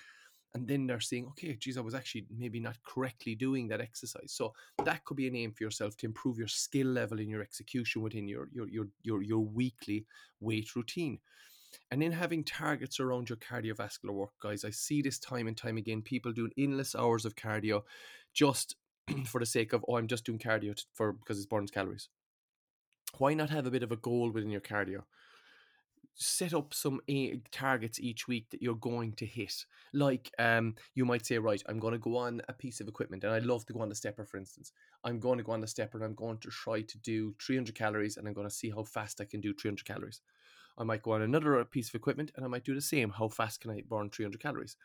and 0.55 0.69
then 0.69 0.87
they're 0.87 1.01
saying, 1.01 1.27
okay, 1.29 1.55
geez, 1.55 1.79
I 1.79 1.81
was 1.81 1.95
actually 1.95 2.27
maybe 2.31 2.61
not 2.61 2.77
correctly 2.85 3.35
doing 3.35 3.69
that 3.69 3.81
exercise. 3.81 4.33
So 4.33 4.53
that 4.85 5.05
could 5.05 5.17
be 5.17 5.27
an 5.27 5.37
aim 5.37 5.53
for 5.53 5.65
yourself 5.65 5.97
to 5.99 6.07
improve 6.07 6.39
your 6.39 6.49
skill 6.49 6.89
level 6.89 7.21
in 7.21 7.31
your 7.31 7.41
execution 7.41 8.03
within 8.03 8.29
your 8.29 8.49
your 8.53 8.69
your 8.69 8.87
your, 9.03 9.23
your 9.23 9.41
weekly 9.41 10.07
weight 10.41 10.77
routine. 10.77 11.19
And 11.91 12.03
then 12.03 12.13
having 12.13 12.45
targets 12.45 13.01
around 13.01 13.31
your 13.31 13.39
cardiovascular 13.39 14.13
work, 14.13 14.33
guys. 14.43 14.63
I 14.63 14.71
see 14.71 15.01
this 15.01 15.19
time 15.19 15.47
and 15.47 15.57
time 15.57 15.79
again. 15.79 16.03
People 16.03 16.33
doing 16.33 16.53
endless 16.59 16.95
hours 16.95 17.25
of 17.25 17.35
cardio 17.35 17.83
just 18.35 18.77
for 19.27 19.39
the 19.39 19.47
sake 19.47 19.73
of, 19.73 19.83
oh, 19.89 19.97
I'm 19.97 20.07
just 20.07 20.25
doing 20.25 20.39
cardio 20.39 20.79
for 20.93 21.15
because 21.15 21.43
it 21.43 21.49
burns 21.49 21.71
calories. 21.71 22.11
Why 23.17 23.33
not 23.33 23.51
have 23.51 23.67
a 23.67 23.71
bit 23.71 23.83
of 23.83 23.93
a 23.93 23.97
goal 23.97 24.31
within 24.31 24.51
your 24.51 24.61
cardio? 24.61 25.05
Set 26.15 26.55
up 26.55 26.75
some 26.75 27.01
a- 27.09 27.41
targets 27.51 27.99
each 28.01 28.29
week 28.29 28.51
that 28.51 28.63
you're 28.63 28.75
going 28.75 29.13
to 29.15 29.27
hit. 29.27 29.65
Like 29.93 30.31
um, 30.39 30.75
you 30.95 31.05
might 31.05 31.27
say, 31.27 31.39
right, 31.39 31.63
I'm 31.69 31.79
going 31.79 31.93
to 31.93 31.99
go 31.99 32.17
on 32.17 32.43
a 32.49 32.53
piece 32.53 32.81
of 32.81 32.89
equipment, 32.89 33.25
and 33.25 33.33
I 33.33 33.39
love 33.39 33.67
to 33.67 33.73
go 33.73 33.81
on 33.81 33.89
the 33.89 33.95
stepper, 33.95 34.25
for 34.25 34.37
instance. 34.37 34.73
I'm 35.05 35.19
going 35.19 35.39
to 35.39 35.45
go 35.45 35.53
on 35.53 35.61
the 35.61 35.67
stepper, 35.67 35.99
and 35.99 36.05
I'm 36.05 36.15
going 36.15 36.39
to 36.39 36.51
try 36.51 36.83
to 36.83 36.99
do 36.99 37.35
300 37.43 37.75
calories, 37.75 38.17
and 38.17 38.27
I'm 38.27 38.35
going 38.35 38.49
to 38.49 38.55
see 38.55 38.71
how 38.71 38.85
fast 38.85 39.21
I 39.21 39.25
can 39.25 39.41
do 39.41 39.55
300 39.55 39.85
calories. 39.85 40.21
I 40.79 40.85
might 40.85 41.03
go 41.03 41.13
on 41.13 41.23
another 41.23 41.61
uh, 41.61 41.65
piece 41.65 41.89
of 41.89 41.95
equipment, 41.95 42.33
and 42.37 42.45
I 42.45 42.49
might 42.49 42.65
do 42.65 42.75
the 42.75 42.81
same. 42.81 43.11
How 43.11 43.29
fast 43.29 43.61
can 43.61 43.71
I 43.71 43.83
burn 43.87 44.11
300 44.11 44.41
calories? 44.41 44.77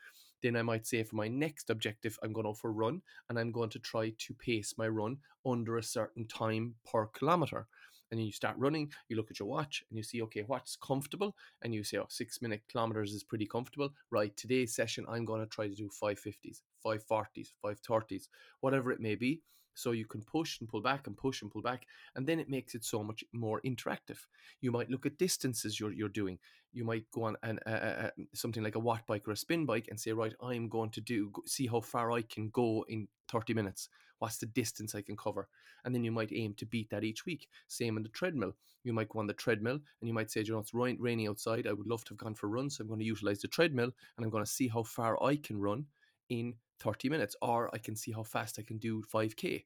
Then 0.44 0.56
I 0.56 0.62
might 0.62 0.86
say 0.86 1.04
for 1.04 1.16
my 1.16 1.28
next 1.28 1.70
objective, 1.70 2.20
I'm 2.22 2.34
going 2.34 2.46
to 2.46 2.54
for 2.54 2.70
a 2.70 2.74
run, 2.74 3.02
and 3.30 3.40
I'm 3.40 3.52
going 3.52 3.70
to 3.72 3.80
try 3.80 4.14
to 4.18 4.34
pace 4.34 4.76
my 4.78 4.88
run 4.88 5.18
under 5.46 5.78
a 5.78 5.84
certain 5.84 6.28
time 6.28 6.76
per 6.86 7.08
kilometer 7.08 7.68
and 8.12 8.20
then 8.20 8.26
you 8.26 8.32
start 8.32 8.56
running, 8.58 8.92
you 9.10 9.16
look 9.16 9.32
at 9.32 9.40
your 9.40 9.48
watch 9.48 9.84
and 9.90 9.98
you 9.98 10.04
see, 10.04 10.22
okay, 10.24 10.44
what's 10.48 10.76
comfortable? 10.76 11.36
And 11.62 11.74
you 11.74 11.84
say, 11.84 11.98
oh, 11.98 12.08
six 12.10 12.42
minute 12.42 12.62
kilometers 12.72 13.14
is 13.14 13.24
pretty 13.24 13.46
comfortable. 13.46 13.90
Right, 14.12 14.36
today's 14.38 14.76
session, 14.76 15.06
I'm 15.10 15.26
going 15.26 15.42
to 15.42 15.48
try 15.48 15.68
to 15.68 15.76
do 15.76 15.90
550s, 16.02 16.62
540s, 16.86 17.50
530s, 17.64 18.28
whatever 18.62 18.92
it 18.92 19.00
may 19.00 19.16
be. 19.16 19.42
So 19.74 19.92
you 19.92 20.06
can 20.06 20.24
push 20.24 20.60
and 20.60 20.68
pull 20.68 20.82
back 20.82 21.06
and 21.06 21.16
push 21.16 21.44
and 21.44 21.52
pull 21.52 21.62
back, 21.62 21.86
and 22.16 22.26
then 22.26 22.40
it 22.40 22.50
makes 22.50 22.74
it 22.74 22.84
so 22.84 23.04
much 23.04 23.24
more 23.32 23.62
interactive. 23.62 24.18
You 24.60 24.72
might 24.72 24.90
look 24.90 25.06
at 25.06 25.20
distances 25.20 25.80
you're, 25.80 25.94
you're 25.94 26.10
doing. 26.10 26.40
You 26.74 26.84
might 26.84 27.06
go 27.12 27.26
on 27.26 27.38
uh 27.68 28.10
something 28.34 28.64
like 28.64 28.76
a 28.76 28.80
watt 28.80 29.06
bike 29.06 29.28
or 29.28 29.34
a 29.34 29.38
spin 29.38 29.68
bike 29.68 29.88
and 29.90 30.00
say, 30.00 30.14
right, 30.14 30.34
I'm 30.42 30.68
going 30.68 30.90
to 30.92 31.02
do 31.02 31.32
see 31.46 31.68
how 31.68 31.82
far 31.82 32.12
I 32.12 32.24
can 32.24 32.50
go 32.50 32.86
in 32.90 33.08
30 33.30 33.54
minutes. 33.54 33.90
What's 34.20 34.38
the 34.38 34.48
distance 34.48 34.96
I 34.96 35.02
can 35.02 35.16
cover? 35.16 35.48
And 35.86 35.94
then 35.94 36.04
you 36.04 36.12
might 36.12 36.32
aim 36.34 36.54
to 36.56 36.66
beat 36.66 36.90
that 36.90 37.04
each 37.04 37.26
week. 37.26 37.48
Same 37.68 37.98
on 37.98 38.04
the 38.04 38.10
treadmill. 38.10 38.54
You 38.84 38.94
might 38.94 39.10
go 39.10 39.20
on 39.20 39.28
the 39.28 39.34
treadmill 39.34 39.76
and 39.76 40.08
you 40.08 40.14
might 40.14 40.32
say, 40.32 40.42
you 40.42 40.54
know, 40.54 40.60
it's 40.60 40.74
raining 40.74 41.28
outside. 41.28 41.68
I 41.68 41.74
would 41.74 41.88
love 41.88 42.04
to 42.06 42.12
have 42.12 42.18
gone 42.18 42.36
for 42.36 42.48
a 42.48 42.50
run, 42.50 42.70
so 42.70 42.82
I'm 42.82 42.88
going 42.88 43.00
to 43.00 43.06
utilize 43.06 43.42
the 43.42 43.48
treadmill 43.48 43.92
and 44.16 44.26
I'm 44.26 44.32
going 44.32 44.44
to 44.44 44.50
see 44.50 44.68
how 44.68 44.84
far 44.84 45.22
I 45.24 45.36
can 45.36 45.60
run 45.60 45.86
in 46.30 46.56
30 46.80 47.10
minutes, 47.10 47.36
or 47.42 47.74
I 47.74 47.78
can 47.78 47.96
see 47.96 48.12
how 48.12 48.24
fast 48.24 48.60
I 48.60 48.64
can 48.64 48.78
do 48.78 49.04
5K. 49.14 49.64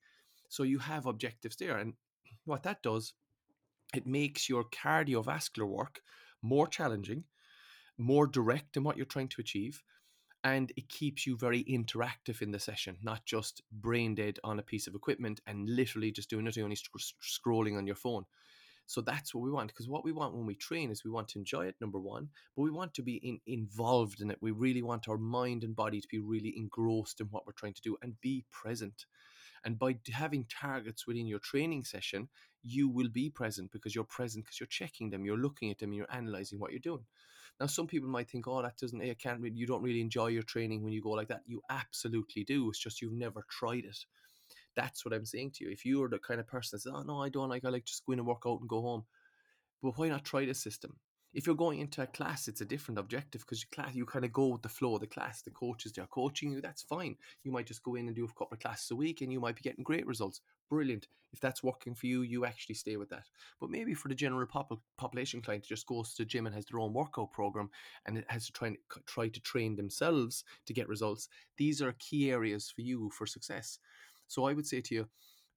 So 0.49 0.63
you 0.63 0.79
have 0.79 1.05
objectives 1.05 1.55
there. 1.55 1.77
And 1.77 1.93
what 2.45 2.63
that 2.63 2.83
does, 2.83 3.13
it 3.93 4.07
makes 4.07 4.49
your 4.49 4.63
cardiovascular 4.65 5.67
work 5.67 6.01
more 6.41 6.67
challenging, 6.67 7.23
more 7.97 8.25
direct 8.25 8.77
in 8.77 8.83
what 8.83 8.97
you're 8.97 9.05
trying 9.05 9.27
to 9.29 9.41
achieve, 9.41 9.83
and 10.43 10.71
it 10.75 10.89
keeps 10.89 11.27
you 11.27 11.37
very 11.37 11.63
interactive 11.65 12.41
in 12.41 12.51
the 12.51 12.59
session, 12.59 12.97
not 13.03 13.25
just 13.25 13.61
brain 13.71 14.15
dead 14.15 14.39
on 14.43 14.59
a 14.59 14.63
piece 14.63 14.87
of 14.87 14.95
equipment 14.95 15.39
and 15.45 15.69
literally 15.69 16.11
just 16.11 16.29
doing 16.29 16.47
it, 16.47 16.57
only 16.57 16.75
sc- 16.75 17.15
scrolling 17.21 17.77
on 17.77 17.85
your 17.85 17.95
phone. 17.95 18.25
So 18.87 18.99
that's 19.01 19.33
what 19.33 19.41
we 19.43 19.51
want 19.51 19.69
because 19.69 19.87
what 19.87 20.03
we 20.03 20.11
want 20.11 20.35
when 20.35 20.45
we 20.45 20.55
train 20.55 20.91
is 20.91 21.03
we 21.03 21.11
want 21.11 21.29
to 21.29 21.39
enjoy 21.39 21.65
it, 21.67 21.75
number 21.79 21.99
one, 21.99 22.29
but 22.55 22.63
we 22.63 22.71
want 22.71 22.93
to 22.95 23.01
be 23.03 23.15
in, 23.17 23.39
involved 23.47 24.19
in 24.21 24.29
it. 24.31 24.37
We 24.41 24.51
really 24.51 24.81
want 24.81 25.07
our 25.07 25.17
mind 25.17 25.63
and 25.63 25.75
body 25.75 26.01
to 26.01 26.07
be 26.09 26.19
really 26.19 26.53
engrossed 26.57 27.21
in 27.21 27.27
what 27.27 27.45
we're 27.45 27.53
trying 27.53 27.73
to 27.73 27.81
do 27.81 27.95
and 28.01 28.19
be 28.19 28.43
present. 28.51 29.05
And 29.63 29.79
by 29.79 29.97
having 30.11 30.45
targets 30.45 31.07
within 31.07 31.27
your 31.27 31.39
training 31.39 31.85
session, 31.85 32.29
you 32.63 32.89
will 32.89 33.09
be 33.09 33.29
present 33.29 33.71
because 33.71 33.95
you're 33.95 34.03
present 34.03 34.45
because 34.45 34.59
you're 34.59 34.67
checking 34.67 35.09
them, 35.09 35.25
you're 35.25 35.37
looking 35.37 35.71
at 35.71 35.79
them, 35.79 35.93
you're 35.93 36.11
analyzing 36.13 36.59
what 36.59 36.71
you're 36.71 36.79
doing. 36.79 37.05
Now, 37.59 37.67
some 37.67 37.87
people 37.87 38.09
might 38.09 38.29
think, 38.29 38.47
"Oh, 38.47 38.61
that 38.61 38.77
doesn't, 38.77 39.01
I 39.01 39.13
can't 39.13 39.39
really, 39.39 39.55
you 39.55 39.67
don't 39.67 39.83
really 39.83 40.01
enjoy 40.01 40.27
your 40.27 40.43
training 40.43 40.83
when 40.83 40.93
you 40.93 41.01
go 41.01 41.11
like 41.11 41.27
that." 41.29 41.43
You 41.47 41.61
absolutely 41.69 42.43
do. 42.43 42.69
It's 42.69 42.79
just 42.79 43.01
you've 43.01 43.13
never 43.13 43.45
tried 43.49 43.85
it. 43.85 44.05
That's 44.75 45.05
what 45.05 45.13
I'm 45.13 45.25
saying 45.25 45.51
to 45.53 45.65
you. 45.65 45.71
If 45.71 45.85
you're 45.85 46.09
the 46.09 46.19
kind 46.19 46.39
of 46.39 46.47
person 46.47 46.77
that 46.77 46.81
says, 46.81 46.93
"Oh 46.93 47.03
no, 47.03 47.21
I 47.23 47.29
don't 47.29 47.49
like, 47.49 47.65
I 47.65 47.69
like 47.69 47.85
just 47.85 48.05
go 48.05 48.13
in 48.13 48.19
and 48.19 48.27
work 48.27 48.43
out 48.47 48.61
and 48.61 48.69
go 48.69 48.81
home," 48.81 49.05
but 49.81 49.97
why 49.97 50.09
not 50.09 50.25
try 50.25 50.45
the 50.45 50.55
system? 50.55 50.99
If 51.33 51.45
you're 51.45 51.55
going 51.55 51.79
into 51.79 52.01
a 52.01 52.07
class, 52.07 52.47
it's 52.47 52.61
a 52.61 52.65
different 52.65 52.99
objective 52.99 53.41
because 53.41 53.61
you 53.61 53.67
class 53.71 53.95
you 53.95 54.05
kind 54.05 54.25
of 54.25 54.33
go 54.33 54.47
with 54.47 54.61
the 54.61 54.69
flow 54.69 54.95
of 54.95 55.01
the 55.01 55.07
class. 55.07 55.41
The 55.41 55.51
coaches 55.51 55.93
they're 55.93 56.05
coaching 56.07 56.51
you, 56.51 56.59
that's 56.61 56.83
fine. 56.83 57.15
You 57.43 57.51
might 57.51 57.67
just 57.67 57.83
go 57.83 57.95
in 57.95 58.07
and 58.07 58.15
do 58.15 58.25
a 58.25 58.27
couple 58.27 58.49
of 58.53 58.59
classes 58.59 58.91
a 58.91 58.95
week, 58.95 59.21
and 59.21 59.31
you 59.31 59.39
might 59.39 59.55
be 59.55 59.61
getting 59.61 59.83
great 59.83 60.05
results. 60.05 60.41
Brilliant. 60.69 61.07
If 61.33 61.39
that's 61.39 61.63
working 61.63 61.95
for 61.95 62.07
you, 62.07 62.23
you 62.23 62.45
actually 62.45 62.75
stay 62.75 62.97
with 62.97 63.09
that. 63.09 63.29
But 63.61 63.69
maybe 63.69 63.93
for 63.93 64.09
the 64.09 64.15
general 64.15 64.45
pop- 64.45 64.81
population 64.97 65.41
client, 65.41 65.63
just 65.63 65.87
goes 65.87 66.13
to 66.13 66.23
the 66.23 66.27
gym 66.27 66.45
and 66.45 66.55
has 66.55 66.65
their 66.65 66.79
own 66.79 66.93
workout 66.93 67.31
program, 67.31 67.69
and 68.05 68.17
it 68.17 68.25
has 68.27 68.45
to 68.47 68.51
try 68.51 68.67
and 68.69 68.77
try 69.05 69.29
to 69.29 69.39
train 69.39 69.77
themselves 69.77 70.43
to 70.65 70.73
get 70.73 70.89
results. 70.89 71.29
These 71.57 71.81
are 71.81 71.93
key 71.99 72.31
areas 72.31 72.69
for 72.69 72.81
you 72.81 73.09
for 73.09 73.25
success. 73.25 73.79
So 74.27 74.45
I 74.45 74.53
would 74.53 74.67
say 74.67 74.81
to 74.81 74.95
you, 74.95 75.07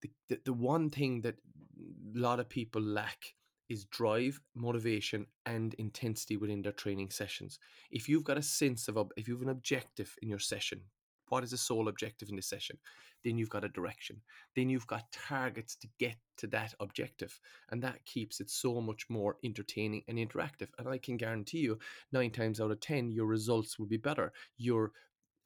the, 0.03 0.11
the, 0.29 0.41
the 0.45 0.53
one 0.53 0.91
thing 0.91 1.23
that 1.23 1.35
a 1.77 2.19
lot 2.19 2.39
of 2.39 2.49
people 2.49 2.83
lack 2.83 3.35
is 3.69 3.85
drive, 3.87 4.41
motivation, 4.55 5.27
and 5.47 5.75
intensity 5.75 6.37
within 6.37 6.63
their 6.63 6.73
training 6.73 7.11
sessions. 7.11 7.59
If 7.91 8.09
you've 8.09 8.25
got 8.25 8.39
a 8.39 8.43
sense 8.43 8.89
of, 8.89 8.99
if 9.17 9.29
you 9.29 9.35
have 9.35 9.43
an 9.43 9.49
objective 9.49 10.15
in 10.23 10.29
your 10.29 10.39
session, 10.39 10.81
what 11.29 11.43
is 11.43 11.51
the 11.51 11.57
sole 11.57 11.89
objective 11.89 12.29
in 12.29 12.37
this 12.37 12.49
session? 12.49 12.79
Then 13.25 13.39
you've 13.39 13.51
got 13.51 13.65
a 13.65 13.69
direction. 13.69 14.21
Then 14.55 14.69
you've 14.69 14.87
got 14.87 15.11
targets 15.11 15.75
to 15.77 15.89
get 15.99 16.17
to 16.37 16.47
that 16.49 16.75
objective. 16.81 17.41
And 17.71 17.83
that 17.83 18.05
keeps 18.05 18.41
it 18.41 18.51
so 18.51 18.81
much 18.81 19.07
more 19.09 19.39
entertaining 19.43 20.03
and 20.07 20.19
interactive. 20.19 20.69
And 20.79 20.89
I 20.89 20.99
can 20.99 21.17
guarantee 21.17 21.59
you, 21.59 21.79
nine 22.13 22.31
times 22.31 22.61
out 22.61 22.71
of 22.71 22.81
10, 22.81 23.11
your 23.11 23.27
results 23.27 23.79
will 23.79 23.87
be 23.87 23.97
better. 23.97 24.33
Your 24.59 24.93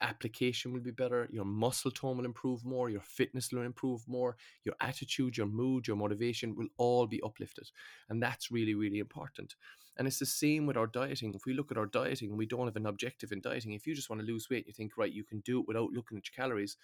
application 0.01 0.73
will 0.73 0.81
be 0.81 0.91
better, 0.91 1.27
your 1.31 1.45
muscle 1.45 1.91
tone 1.91 2.17
will 2.17 2.25
improve 2.25 2.63
more, 2.65 2.89
your 2.89 3.01
fitness 3.01 3.51
will 3.51 3.63
improve 3.63 4.07
more, 4.07 4.37
your 4.63 4.75
attitude, 4.81 5.37
your 5.37 5.47
mood, 5.47 5.87
your 5.87 5.97
motivation 5.97 6.55
will 6.55 6.67
all 6.77 7.07
be 7.07 7.21
uplifted. 7.21 7.69
And 8.09 8.21
that's 8.21 8.51
really, 8.51 8.75
really 8.75 8.99
important. 8.99 9.55
And 9.97 10.07
it's 10.07 10.19
the 10.19 10.25
same 10.25 10.65
with 10.65 10.77
our 10.77 10.87
dieting. 10.87 11.33
If 11.33 11.45
we 11.45 11.53
look 11.53 11.71
at 11.71 11.77
our 11.77 11.85
dieting, 11.85 12.29
and 12.29 12.37
we 12.37 12.45
don't 12.45 12.67
have 12.67 12.75
an 12.77 12.85
objective 12.85 13.31
in 13.31 13.41
dieting. 13.41 13.73
If 13.73 13.85
you 13.85 13.93
just 13.93 14.09
want 14.09 14.21
to 14.21 14.27
lose 14.27 14.47
weight, 14.49 14.65
you 14.65 14.73
think, 14.73 14.97
right, 14.97 15.11
you 15.11 15.25
can 15.25 15.41
do 15.41 15.59
it 15.59 15.67
without 15.67 15.91
looking 15.91 16.17
at 16.17 16.23
your 16.25 16.35
calories. 16.35 16.77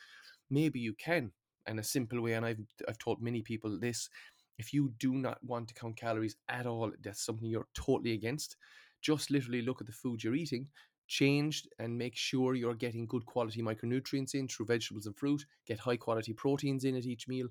Maybe 0.49 0.79
you 0.79 0.93
can. 0.93 1.31
And 1.65 1.79
a 1.79 1.83
simple 1.83 2.21
way, 2.21 2.33
and 2.33 2.45
I've 2.45 2.59
I've 2.87 2.99
taught 2.99 3.21
many 3.21 3.41
people 3.41 3.79
this. 3.79 4.09
If 4.57 4.73
you 4.73 4.93
do 4.99 5.13
not 5.13 5.43
want 5.43 5.67
to 5.69 5.73
count 5.73 5.97
calories 5.97 6.35
at 6.47 6.65
all, 6.67 6.91
that's 7.01 7.25
something 7.25 7.49
you're 7.49 7.67
totally 7.73 8.13
against. 8.13 8.57
Just 9.01 9.31
literally 9.31 9.61
look 9.61 9.81
at 9.81 9.87
the 9.87 9.93
food 9.93 10.23
you're 10.23 10.35
eating, 10.35 10.67
changed 11.07 11.67
and 11.79 11.97
make 11.97 12.15
sure 12.15 12.55
you're 12.55 12.75
getting 12.75 13.05
good 13.05 13.25
quality 13.25 13.61
micronutrients 13.61 14.33
in 14.35 14.47
through 14.47 14.65
vegetables 14.67 15.05
and 15.05 15.15
fruit, 15.17 15.45
get 15.65 15.79
high 15.79 15.97
quality 15.97 16.33
proteins 16.33 16.83
in 16.83 16.95
at 16.95 17.05
each 17.05 17.27
meal, 17.27 17.47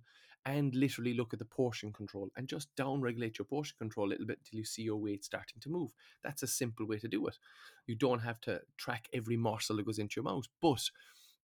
and 0.46 0.75
literally 0.75 1.14
look 1.14 1.32
at 1.32 1.38
the 1.38 1.44
portion 1.44 1.92
control 1.92 2.28
and 2.37 2.49
just 2.49 2.75
down 2.76 3.00
regulate 3.00 3.38
your 3.38 3.46
portion 3.46 3.75
control 3.78 4.08
a 4.08 4.11
little 4.11 4.26
bit 4.26 4.38
until 4.38 4.58
you 4.58 4.64
see 4.64 4.82
your 4.82 4.96
weight 5.00 5.25
starting 5.25 5.58
to 5.61 5.70
move. 5.70 5.92
That's 6.23 6.42
a 6.42 6.46
simple 6.46 6.87
way 6.87 6.99
to 6.99 7.08
do 7.08 7.26
it. 7.26 7.38
You 7.87 7.94
don't 7.94 8.20
have 8.20 8.40
to 8.42 8.61
track 8.76 9.08
every 9.12 9.37
morsel 9.37 9.76
that 9.76 9.87
goes 9.87 9.99
into 9.99 10.14
your 10.16 10.25
mouth, 10.25 10.44
but 10.61 10.82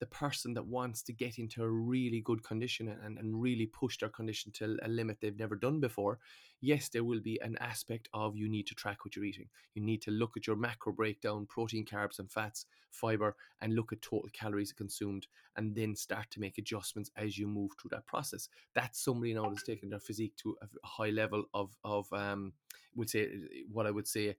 the 0.00 0.06
person 0.06 0.54
that 0.54 0.66
wants 0.66 1.02
to 1.02 1.12
get 1.12 1.38
into 1.38 1.62
a 1.62 1.70
really 1.70 2.22
good 2.22 2.42
condition 2.42 2.88
and, 3.04 3.18
and 3.18 3.40
really 3.40 3.66
push 3.66 3.98
their 3.98 4.08
condition 4.08 4.50
to 4.50 4.76
a 4.82 4.88
limit 4.88 5.18
they've 5.20 5.38
never 5.38 5.54
done 5.54 5.78
before, 5.78 6.18
yes, 6.62 6.88
there 6.88 7.04
will 7.04 7.20
be 7.20 7.38
an 7.42 7.56
aspect 7.60 8.08
of 8.14 8.34
you 8.34 8.48
need 8.48 8.66
to 8.66 8.74
track 8.74 9.04
what 9.04 9.14
you're 9.14 9.26
eating. 9.26 9.48
You 9.74 9.82
need 9.82 10.00
to 10.02 10.10
look 10.10 10.36
at 10.36 10.46
your 10.46 10.56
macro 10.56 10.92
breakdown, 10.94 11.46
protein, 11.46 11.84
carbs, 11.84 12.18
and 12.18 12.32
fats, 12.32 12.64
fiber, 12.90 13.36
and 13.60 13.74
look 13.74 13.92
at 13.92 14.00
total 14.00 14.30
calories 14.32 14.72
consumed, 14.72 15.26
and 15.56 15.74
then 15.74 15.94
start 15.94 16.30
to 16.30 16.40
make 16.40 16.56
adjustments 16.56 17.10
as 17.16 17.36
you 17.36 17.46
move 17.46 17.72
through 17.80 17.90
that 17.90 18.06
process. 18.06 18.48
That's 18.74 19.04
somebody 19.04 19.34
now 19.34 19.50
that's 19.50 19.62
taken 19.62 19.90
their 19.90 20.00
physique 20.00 20.34
to 20.38 20.56
a 20.62 20.86
high 20.86 21.10
level 21.10 21.44
of 21.52 21.76
of 21.84 22.10
um, 22.14 22.54
would 22.94 23.10
say 23.10 23.28
what 23.70 23.86
I 23.86 23.90
would 23.90 24.08
say 24.08 24.36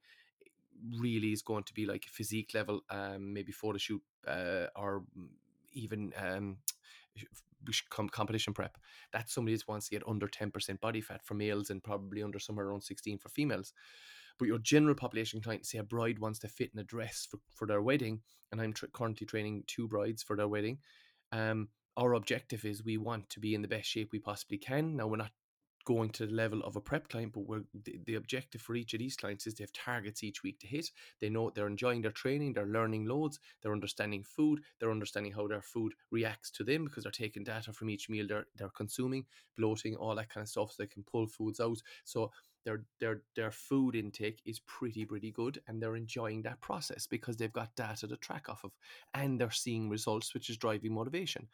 really 0.98 1.32
is 1.32 1.42
going 1.42 1.64
to 1.64 1.74
be 1.74 1.86
like 1.86 2.04
physique 2.04 2.50
level, 2.54 2.80
um, 2.90 3.32
maybe 3.32 3.52
photo 3.52 3.78
shoot 3.78 4.02
uh, 4.26 4.66
or 4.74 5.04
even 5.72 6.12
um, 6.16 6.58
competition 7.90 8.52
prep. 8.52 8.76
That's 9.12 9.34
somebody 9.34 9.56
that 9.56 9.68
wants 9.68 9.88
to 9.88 9.96
get 9.96 10.08
under 10.08 10.26
10% 10.26 10.80
body 10.80 11.00
fat 11.00 11.24
for 11.24 11.34
males 11.34 11.70
and 11.70 11.82
probably 11.82 12.22
under 12.22 12.38
somewhere 12.38 12.66
around 12.66 12.82
16 12.82 13.18
for 13.18 13.28
females. 13.28 13.72
But 14.38 14.48
your 14.48 14.58
general 14.58 14.94
population 14.94 15.40
client, 15.40 15.66
say 15.66 15.78
a 15.78 15.84
bride 15.84 16.18
wants 16.18 16.38
to 16.40 16.48
fit 16.48 16.70
in 16.74 16.80
a 16.80 16.84
dress 16.84 17.26
for, 17.30 17.38
for 17.54 17.66
their 17.66 17.82
wedding, 17.82 18.20
and 18.50 18.60
I'm 18.60 18.72
tr- 18.72 18.86
currently 18.92 19.26
training 19.26 19.64
two 19.66 19.86
brides 19.86 20.22
for 20.22 20.36
their 20.36 20.48
wedding. 20.48 20.78
Um, 21.32 21.68
our 21.96 22.14
objective 22.14 22.64
is 22.64 22.82
we 22.82 22.96
want 22.96 23.28
to 23.30 23.40
be 23.40 23.54
in 23.54 23.62
the 23.62 23.68
best 23.68 23.88
shape 23.88 24.10
we 24.12 24.18
possibly 24.18 24.58
can. 24.58 24.96
Now 24.96 25.06
we're 25.06 25.16
not 25.16 25.32
going 25.84 26.10
to 26.10 26.26
the 26.26 26.34
level 26.34 26.62
of 26.62 26.76
a 26.76 26.80
prep 26.80 27.08
client, 27.08 27.32
but 27.32 27.46
we're, 27.46 27.62
the, 27.84 27.98
the 28.06 28.14
objective 28.14 28.60
for 28.60 28.74
each 28.74 28.94
of 28.94 29.00
these 29.00 29.16
clients 29.16 29.46
is 29.46 29.54
they 29.54 29.64
have 29.64 29.72
targets 29.72 30.22
each 30.22 30.42
week 30.42 30.58
to 30.60 30.66
hit. 30.66 30.90
They 31.20 31.28
know 31.28 31.50
they're 31.50 31.66
enjoying 31.66 32.02
their 32.02 32.12
training, 32.12 32.52
they're 32.52 32.66
learning 32.66 33.06
loads, 33.06 33.40
they're 33.62 33.72
understanding 33.72 34.24
food, 34.24 34.60
they're 34.78 34.90
understanding 34.90 35.32
how 35.32 35.46
their 35.46 35.62
food 35.62 35.92
reacts 36.10 36.50
to 36.52 36.64
them 36.64 36.84
because 36.84 37.04
they're 37.04 37.12
taking 37.12 37.44
data 37.44 37.72
from 37.72 37.90
each 37.90 38.08
meal 38.08 38.26
they're, 38.28 38.46
they're 38.56 38.70
consuming, 38.70 39.24
bloating, 39.56 39.94
all 39.96 40.14
that 40.14 40.30
kind 40.30 40.42
of 40.42 40.48
stuff. 40.48 40.72
So 40.72 40.82
they 40.82 40.88
can 40.88 41.04
pull 41.04 41.26
foods 41.26 41.60
out. 41.60 41.78
So 42.04 42.30
their 42.64 42.84
their 43.00 43.22
their 43.34 43.50
food 43.50 43.94
intake 43.94 44.40
is 44.44 44.60
pretty 44.60 45.04
pretty 45.04 45.30
good 45.30 45.60
and 45.66 45.82
they're 45.82 45.96
enjoying 45.96 46.42
that 46.42 46.60
process 46.60 47.06
because 47.06 47.36
they've 47.36 47.52
got 47.52 47.74
data 47.76 48.06
to 48.06 48.16
track 48.16 48.48
off 48.48 48.64
of 48.64 48.72
and 49.14 49.40
they're 49.40 49.50
seeing 49.50 49.88
results 49.88 50.32
which 50.34 50.48
is 50.48 50.56
driving 50.56 50.94
motivation 50.94 51.48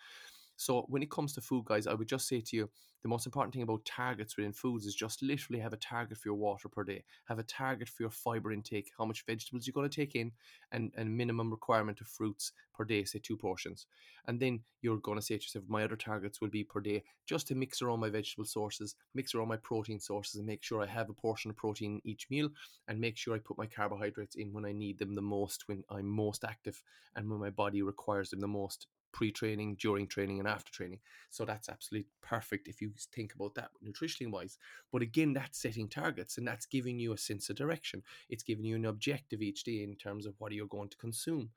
so 0.58 0.84
when 0.88 1.04
it 1.04 1.10
comes 1.10 1.32
to 1.34 1.40
food, 1.40 1.66
guys, 1.66 1.86
I 1.86 1.94
would 1.94 2.08
just 2.08 2.26
say 2.26 2.40
to 2.40 2.56
you, 2.56 2.68
the 3.04 3.08
most 3.08 3.26
important 3.26 3.54
thing 3.54 3.62
about 3.62 3.84
targets 3.84 4.36
within 4.36 4.52
foods 4.52 4.86
is 4.86 4.94
just 4.96 5.22
literally 5.22 5.60
have 5.60 5.72
a 5.72 5.76
target 5.76 6.18
for 6.18 6.26
your 6.30 6.34
water 6.34 6.68
per 6.68 6.82
day, 6.82 7.04
have 7.26 7.38
a 7.38 7.44
target 7.44 7.88
for 7.88 8.02
your 8.02 8.10
fiber 8.10 8.50
intake, 8.50 8.90
how 8.98 9.04
much 9.04 9.24
vegetables 9.24 9.68
you're 9.68 9.72
going 9.72 9.88
to 9.88 9.94
take 9.94 10.16
in, 10.16 10.32
and 10.72 10.90
a 10.98 11.04
minimum 11.04 11.52
requirement 11.52 12.00
of 12.00 12.08
fruits 12.08 12.50
per 12.74 12.84
day, 12.84 13.04
say 13.04 13.20
two 13.20 13.36
portions. 13.36 13.86
And 14.26 14.40
then 14.40 14.58
you're 14.82 14.96
going 14.96 15.16
to 15.16 15.24
say 15.24 15.36
to 15.36 15.44
yourself, 15.44 15.64
my 15.68 15.84
other 15.84 15.94
targets 15.94 16.40
will 16.40 16.48
be 16.48 16.64
per 16.64 16.80
day, 16.80 17.04
just 17.24 17.46
to 17.48 17.54
mix 17.54 17.80
around 17.80 18.00
my 18.00 18.10
vegetable 18.10 18.44
sources, 18.44 18.96
mix 19.14 19.36
around 19.36 19.46
my 19.46 19.58
protein 19.58 20.00
sources, 20.00 20.34
and 20.34 20.46
make 20.46 20.64
sure 20.64 20.82
I 20.82 20.86
have 20.86 21.08
a 21.08 21.14
portion 21.14 21.52
of 21.52 21.56
protein 21.56 22.00
each 22.02 22.26
meal, 22.30 22.48
and 22.88 23.00
make 23.00 23.16
sure 23.16 23.36
I 23.36 23.38
put 23.38 23.58
my 23.58 23.66
carbohydrates 23.66 24.34
in 24.34 24.52
when 24.52 24.64
I 24.64 24.72
need 24.72 24.98
them 24.98 25.14
the 25.14 25.22
most, 25.22 25.68
when 25.68 25.84
I'm 25.88 26.08
most 26.08 26.42
active, 26.42 26.82
and 27.14 27.30
when 27.30 27.38
my 27.38 27.50
body 27.50 27.82
requires 27.82 28.30
them 28.30 28.40
the 28.40 28.48
most 28.48 28.88
pre 29.12 29.30
training, 29.32 29.76
during 29.80 30.06
training, 30.06 30.38
and 30.38 30.48
after 30.48 30.72
training. 30.72 31.00
So 31.30 31.44
that's 31.44 31.68
absolutely 31.68 32.08
perfect 32.22 32.68
if 32.68 32.80
you 32.80 32.92
think 33.14 33.34
about 33.34 33.54
that 33.54 33.70
nutritionally 33.84 34.30
wise. 34.30 34.58
But 34.92 35.02
again, 35.02 35.32
that's 35.32 35.60
setting 35.60 35.88
targets 35.88 36.38
and 36.38 36.46
that's 36.46 36.66
giving 36.66 36.98
you 36.98 37.12
a 37.12 37.18
sense 37.18 37.50
of 37.50 37.56
direction. 37.56 38.02
It's 38.28 38.42
giving 38.42 38.64
you 38.64 38.76
an 38.76 38.86
objective 38.86 39.42
each 39.42 39.64
day 39.64 39.82
in 39.82 39.96
terms 39.96 40.26
of 40.26 40.34
what 40.38 40.52
you're 40.52 40.66
going 40.66 40.88
to 40.90 40.96
consume 40.96 41.50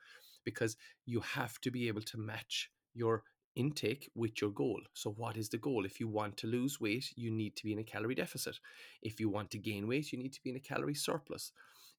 because 0.43 0.75
you 1.05 1.20
have 1.22 1.60
to 1.62 1.72
be 1.72 1.88
able 1.88 2.01
to 2.01 2.17
match 2.17 2.70
your 2.93 3.24
intake 3.55 4.10
with 4.15 4.41
your 4.41 4.51
goal. 4.51 4.81
So, 4.93 5.12
what 5.12 5.38
is 5.38 5.50
the 5.50 5.58
goal? 5.58 5.86
If 5.86 6.00
you 6.00 6.08
want 6.08 6.38
to 6.38 6.48
lose 6.48 6.79
weight, 6.79 7.12
you 7.15 7.31
need 7.31 7.55
to 7.58 7.63
be 7.63 7.74
in 7.74 7.79
a 7.79 7.84
calorie 7.84 8.15
deficit. 8.15 8.60
If 9.01 9.20
you 9.20 9.29
want 9.29 9.51
to 9.51 9.58
gain 9.58 9.88
weight, 9.88 10.12
you 10.12 10.20
need 10.20 10.34
to 10.34 10.41
be 10.43 10.51
in 10.51 10.55
a 10.55 10.60
calorie 10.60 10.96
surplus 10.96 11.51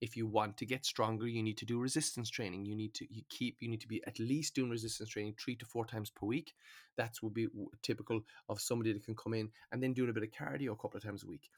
if 0.03 0.17
you 0.17 0.27
want 0.27 0.59
to 0.59 0.67
get 0.67 0.85
stronger, 0.85 1.29
you 1.29 1.45
need 1.45 1.57
to 1.59 1.65
do 1.65 1.79
resistance 1.79 2.29
training. 2.29 2.67
You 2.67 2.75
need 2.75 2.93
to 2.95 3.07
you 3.09 3.23
keep 3.31 3.57
you 3.61 3.69
need 3.69 3.81
to 3.81 3.89
be 3.89 4.03
at 4.05 4.19
least 4.19 4.55
doing 4.57 4.69
resistance 4.69 5.09
training 5.09 5.37
three 5.39 5.55
to 5.57 5.65
four 5.65 5.87
times 5.87 6.11
per 6.11 6.27
week. 6.27 6.55
That 6.97 7.15
would 7.23 7.33
be 7.33 7.47
typical 7.83 8.21
of 8.49 8.61
somebody 8.61 8.93
that 8.93 9.05
can 9.05 9.15
come 9.15 9.33
in 9.33 9.51
and 9.71 9.81
then 9.81 9.95
doing 9.95 10.11
a 10.11 10.13
bit 10.13 10.25
of 10.25 10.31
cardio 10.31 10.73
a 10.73 10.77
couple 10.77 10.97
of 10.99 11.05
times 11.05 11.23
a 11.23 11.29
week 11.29 11.49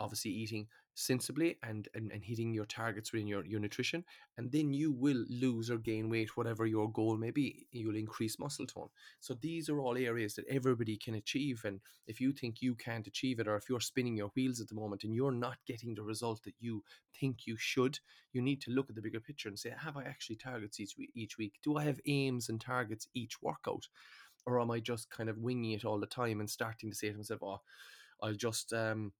obviously 0.00 0.30
eating 0.30 0.66
sensibly 0.94 1.56
and, 1.62 1.88
and, 1.94 2.10
and 2.12 2.24
hitting 2.24 2.52
your 2.52 2.66
targets 2.66 3.12
within 3.12 3.26
your, 3.26 3.44
your 3.46 3.60
nutrition, 3.60 4.04
and 4.36 4.50
then 4.50 4.72
you 4.72 4.92
will 4.92 5.24
lose 5.28 5.70
or 5.70 5.78
gain 5.78 6.10
weight, 6.10 6.36
whatever 6.36 6.66
your 6.66 6.90
goal 6.90 7.16
may 7.16 7.30
be. 7.30 7.66
You'll 7.70 7.96
increase 7.96 8.38
muscle 8.38 8.66
tone. 8.66 8.88
So 9.20 9.34
these 9.40 9.68
are 9.68 9.80
all 9.80 9.96
areas 9.96 10.34
that 10.34 10.46
everybody 10.48 10.96
can 10.96 11.14
achieve. 11.14 11.62
And 11.64 11.80
if 12.06 12.20
you 12.20 12.32
think 12.32 12.60
you 12.60 12.74
can't 12.74 13.06
achieve 13.06 13.40
it, 13.40 13.48
or 13.48 13.56
if 13.56 13.68
you're 13.68 13.80
spinning 13.80 14.16
your 14.16 14.30
wheels 14.34 14.60
at 14.60 14.68
the 14.68 14.74
moment 14.74 15.04
and 15.04 15.14
you're 15.14 15.32
not 15.32 15.58
getting 15.66 15.94
the 15.94 16.02
result 16.02 16.42
that 16.44 16.54
you 16.58 16.82
think 17.18 17.46
you 17.46 17.56
should, 17.58 17.98
you 18.32 18.42
need 18.42 18.60
to 18.62 18.70
look 18.70 18.90
at 18.90 18.96
the 18.96 19.02
bigger 19.02 19.20
picture 19.20 19.48
and 19.48 19.58
say, 19.58 19.72
have 19.78 19.96
I 19.96 20.04
actually 20.04 20.36
targets 20.36 20.80
each 20.80 20.94
week? 20.98 21.10
Each 21.14 21.38
week? 21.38 21.54
Do 21.62 21.76
I 21.76 21.84
have 21.84 22.00
aims 22.06 22.48
and 22.48 22.60
targets 22.60 23.06
each 23.14 23.40
workout? 23.40 23.86
Or 24.46 24.60
am 24.60 24.70
I 24.70 24.80
just 24.80 25.10
kind 25.10 25.28
of 25.28 25.38
winging 25.38 25.72
it 25.72 25.84
all 25.84 26.00
the 26.00 26.06
time 26.06 26.40
and 26.40 26.50
starting 26.50 26.90
to 26.90 26.96
say 26.96 27.10
to 27.10 27.16
myself, 27.16 27.42
oh, 27.42 27.60
I'll 28.22 28.34
just 28.34 28.72
um, 28.72 29.12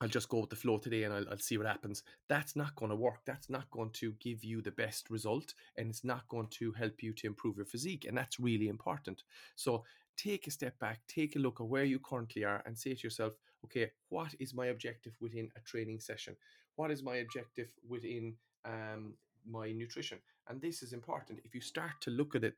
I'll 0.00 0.08
just 0.08 0.28
go 0.28 0.40
with 0.40 0.50
the 0.50 0.56
flow 0.56 0.76
today 0.78 1.04
and 1.04 1.14
I'll, 1.14 1.28
I'll 1.30 1.38
see 1.38 1.56
what 1.56 1.66
happens. 1.66 2.02
That's 2.28 2.54
not 2.54 2.76
going 2.76 2.90
to 2.90 2.96
work. 2.96 3.20
That's 3.24 3.48
not 3.48 3.70
going 3.70 3.90
to 3.94 4.12
give 4.20 4.44
you 4.44 4.60
the 4.60 4.70
best 4.70 5.08
result 5.08 5.54
and 5.76 5.88
it's 5.88 6.04
not 6.04 6.28
going 6.28 6.48
to 6.58 6.72
help 6.72 7.02
you 7.02 7.12
to 7.14 7.26
improve 7.26 7.56
your 7.56 7.64
physique. 7.64 8.04
And 8.06 8.16
that's 8.16 8.38
really 8.38 8.68
important. 8.68 9.22
So 9.54 9.84
take 10.16 10.46
a 10.46 10.50
step 10.50 10.78
back, 10.78 11.00
take 11.08 11.36
a 11.36 11.38
look 11.38 11.60
at 11.60 11.66
where 11.66 11.84
you 11.84 11.98
currently 11.98 12.44
are 12.44 12.62
and 12.66 12.76
say 12.76 12.94
to 12.94 13.02
yourself, 13.02 13.34
okay, 13.64 13.90
what 14.10 14.34
is 14.38 14.54
my 14.54 14.66
objective 14.66 15.14
within 15.20 15.48
a 15.56 15.60
training 15.60 16.00
session? 16.00 16.36
What 16.76 16.90
is 16.90 17.02
my 17.02 17.16
objective 17.16 17.68
within 17.88 18.34
um, 18.66 19.14
my 19.48 19.72
nutrition? 19.72 20.18
And 20.48 20.60
this 20.60 20.82
is 20.82 20.92
important. 20.92 21.40
If 21.44 21.54
you 21.54 21.60
start 21.60 21.92
to 22.02 22.10
look 22.10 22.34
at 22.34 22.44
it 22.44 22.54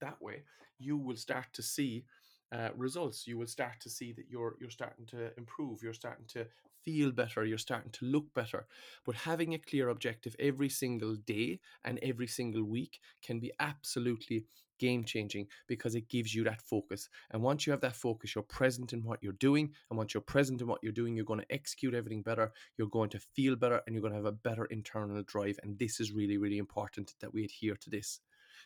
that 0.00 0.20
way, 0.20 0.42
you 0.78 0.96
will 0.96 1.16
start 1.16 1.46
to 1.52 1.62
see 1.62 2.04
uh, 2.54 2.68
results, 2.76 3.26
you 3.26 3.36
will 3.36 3.46
start 3.46 3.80
to 3.80 3.90
see 3.90 4.12
that 4.12 4.26
you're 4.28 4.56
you're 4.60 4.70
starting 4.70 5.06
to 5.06 5.30
improve. 5.36 5.82
You're 5.82 5.92
starting 5.92 6.26
to 6.28 6.46
feel 6.84 7.10
better. 7.10 7.44
You're 7.44 7.58
starting 7.58 7.90
to 7.92 8.04
look 8.04 8.32
better. 8.34 8.66
But 9.04 9.16
having 9.16 9.54
a 9.54 9.58
clear 9.58 9.88
objective 9.88 10.36
every 10.38 10.68
single 10.68 11.16
day 11.16 11.60
and 11.84 11.98
every 12.02 12.26
single 12.26 12.64
week 12.64 13.00
can 13.22 13.40
be 13.40 13.52
absolutely 13.58 14.46
game 14.78 15.04
changing 15.04 15.46
because 15.66 15.94
it 15.94 16.08
gives 16.08 16.34
you 16.34 16.44
that 16.44 16.60
focus. 16.60 17.08
And 17.30 17.42
once 17.42 17.66
you 17.66 17.70
have 17.72 17.80
that 17.82 17.96
focus, 17.96 18.34
you're 18.34 18.44
present 18.44 18.92
in 18.92 19.02
what 19.02 19.22
you're 19.22 19.32
doing. 19.32 19.72
And 19.90 19.96
once 19.96 20.14
you're 20.14 20.20
present 20.20 20.60
in 20.60 20.66
what 20.66 20.80
you're 20.82 20.92
doing, 20.92 21.16
you're 21.16 21.24
going 21.24 21.40
to 21.40 21.52
execute 21.52 21.94
everything 21.94 22.22
better. 22.22 22.52
You're 22.76 22.88
going 22.88 23.10
to 23.10 23.20
feel 23.34 23.56
better 23.56 23.80
and 23.86 23.94
you're 23.94 24.02
going 24.02 24.12
to 24.12 24.18
have 24.18 24.26
a 24.26 24.32
better 24.32 24.66
internal 24.66 25.22
drive. 25.22 25.58
And 25.62 25.78
this 25.78 26.00
is 26.00 26.12
really, 26.12 26.38
really 26.38 26.58
important 26.58 27.14
that 27.20 27.32
we 27.32 27.44
adhere 27.44 27.76
to 27.76 27.90
this. 27.90 28.20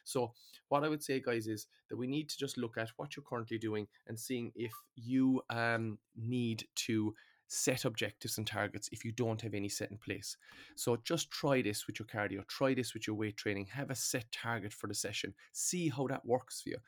So, 0.09 0.33
what 0.69 0.85
I 0.85 0.89
would 0.89 1.03
say, 1.03 1.21
guys, 1.21 1.47
is 1.47 1.67
that 1.89 1.97
we 1.97 2.07
need 2.07 2.29
to 2.31 2.39
just 2.39 2.59
look 2.59 2.79
at 2.79 2.91
what 2.97 3.17
you're 3.17 3.25
currently 3.29 3.59
doing 3.59 3.87
and 4.07 4.19
seeing 4.19 4.53
if 4.55 4.73
you 4.97 5.43
um, 5.51 5.99
need 6.17 6.65
to 6.87 7.15
set 7.49 7.85
objectives 7.85 8.37
and 8.37 8.47
targets 8.47 8.91
if 8.93 9.05
you 9.05 9.13
don't 9.13 9.41
have 9.41 9.55
any 9.55 9.69
set 9.69 9.91
in 9.91 9.97
place. 9.99 10.37
So 10.77 10.99
just 11.05 11.31
try 11.31 11.63
this 11.63 11.87
with 11.87 11.99
your 11.99 12.07
cardio, 12.07 12.47
try 12.47 12.75
this 12.75 12.93
with 12.93 13.07
your 13.07 13.17
weight 13.17 13.37
training, 13.37 13.67
have 13.73 13.91
a 13.91 13.95
set 13.95 14.31
target 14.33 14.73
for 14.73 14.87
the 14.87 14.95
session, 14.95 15.35
see 15.53 15.89
how 15.89 16.07
that 16.09 16.27
works 16.27 16.61
for 16.63 16.71
you. 16.71 16.79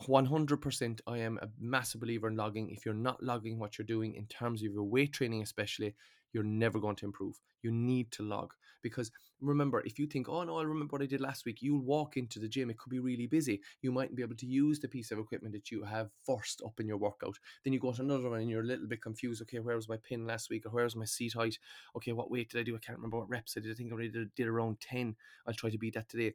100% 0.00 1.00
I 1.06 1.18
am 1.18 1.38
a 1.40 1.48
massive 1.58 2.00
believer 2.00 2.28
in 2.28 2.36
logging. 2.36 2.70
If 2.70 2.84
you're 2.84 2.94
not 2.94 3.22
logging 3.22 3.58
what 3.58 3.78
you're 3.78 3.86
doing 3.86 4.14
in 4.14 4.26
terms 4.26 4.62
of 4.62 4.72
your 4.72 4.84
weight 4.84 5.12
training, 5.12 5.42
especially, 5.42 5.94
you're 6.34 6.42
never 6.42 6.78
going 6.78 6.96
to 6.96 7.06
improve. 7.06 7.40
You 7.62 7.70
need 7.70 8.12
to 8.12 8.22
log 8.22 8.52
because 8.82 9.10
remember, 9.40 9.80
if 9.86 9.98
you 9.98 10.06
think, 10.06 10.28
oh 10.28 10.42
no, 10.44 10.58
I 10.58 10.62
remember 10.62 10.92
what 10.92 11.02
I 11.02 11.06
did 11.06 11.20
last 11.20 11.46
week, 11.46 11.62
you'll 11.62 11.82
walk 11.82 12.16
into 12.16 12.38
the 12.38 12.48
gym. 12.48 12.68
It 12.68 12.78
could 12.78 12.90
be 12.90 12.98
really 12.98 13.26
busy. 13.26 13.60
You 13.80 13.92
mightn't 13.92 14.16
be 14.16 14.22
able 14.22 14.36
to 14.36 14.46
use 14.46 14.78
the 14.80 14.88
piece 14.88 15.10
of 15.10 15.18
equipment 15.18 15.54
that 15.54 15.70
you 15.70 15.84
have 15.84 16.10
first 16.26 16.60
up 16.64 16.78
in 16.80 16.88
your 16.88 16.98
workout. 16.98 17.38
Then 17.64 17.72
you 17.72 17.80
go 17.80 17.92
to 17.92 18.02
another 18.02 18.28
one 18.28 18.40
and 18.40 18.50
you're 18.50 18.62
a 18.62 18.66
little 18.66 18.86
bit 18.86 19.02
confused. 19.02 19.40
Okay, 19.42 19.60
where 19.60 19.76
was 19.76 19.88
my 19.88 19.96
pin 19.96 20.26
last 20.26 20.50
week 20.50 20.66
or 20.66 20.70
where 20.70 20.84
was 20.84 20.96
my 20.96 21.06
seat 21.06 21.34
height? 21.34 21.58
Okay, 21.96 22.12
what 22.12 22.30
weight 22.30 22.50
did 22.50 22.60
I 22.60 22.64
do? 22.64 22.76
I 22.76 22.78
can't 22.78 22.98
remember 22.98 23.18
what 23.18 23.30
reps 23.30 23.56
I 23.56 23.60
did. 23.60 23.70
I 23.70 23.74
think 23.74 23.92
I 23.92 23.96
did, 23.96 24.34
did 24.34 24.46
around 24.46 24.80
10. 24.80 25.16
I'll 25.46 25.54
try 25.54 25.70
to 25.70 25.78
beat 25.78 25.94
that 25.94 26.08
today 26.08 26.34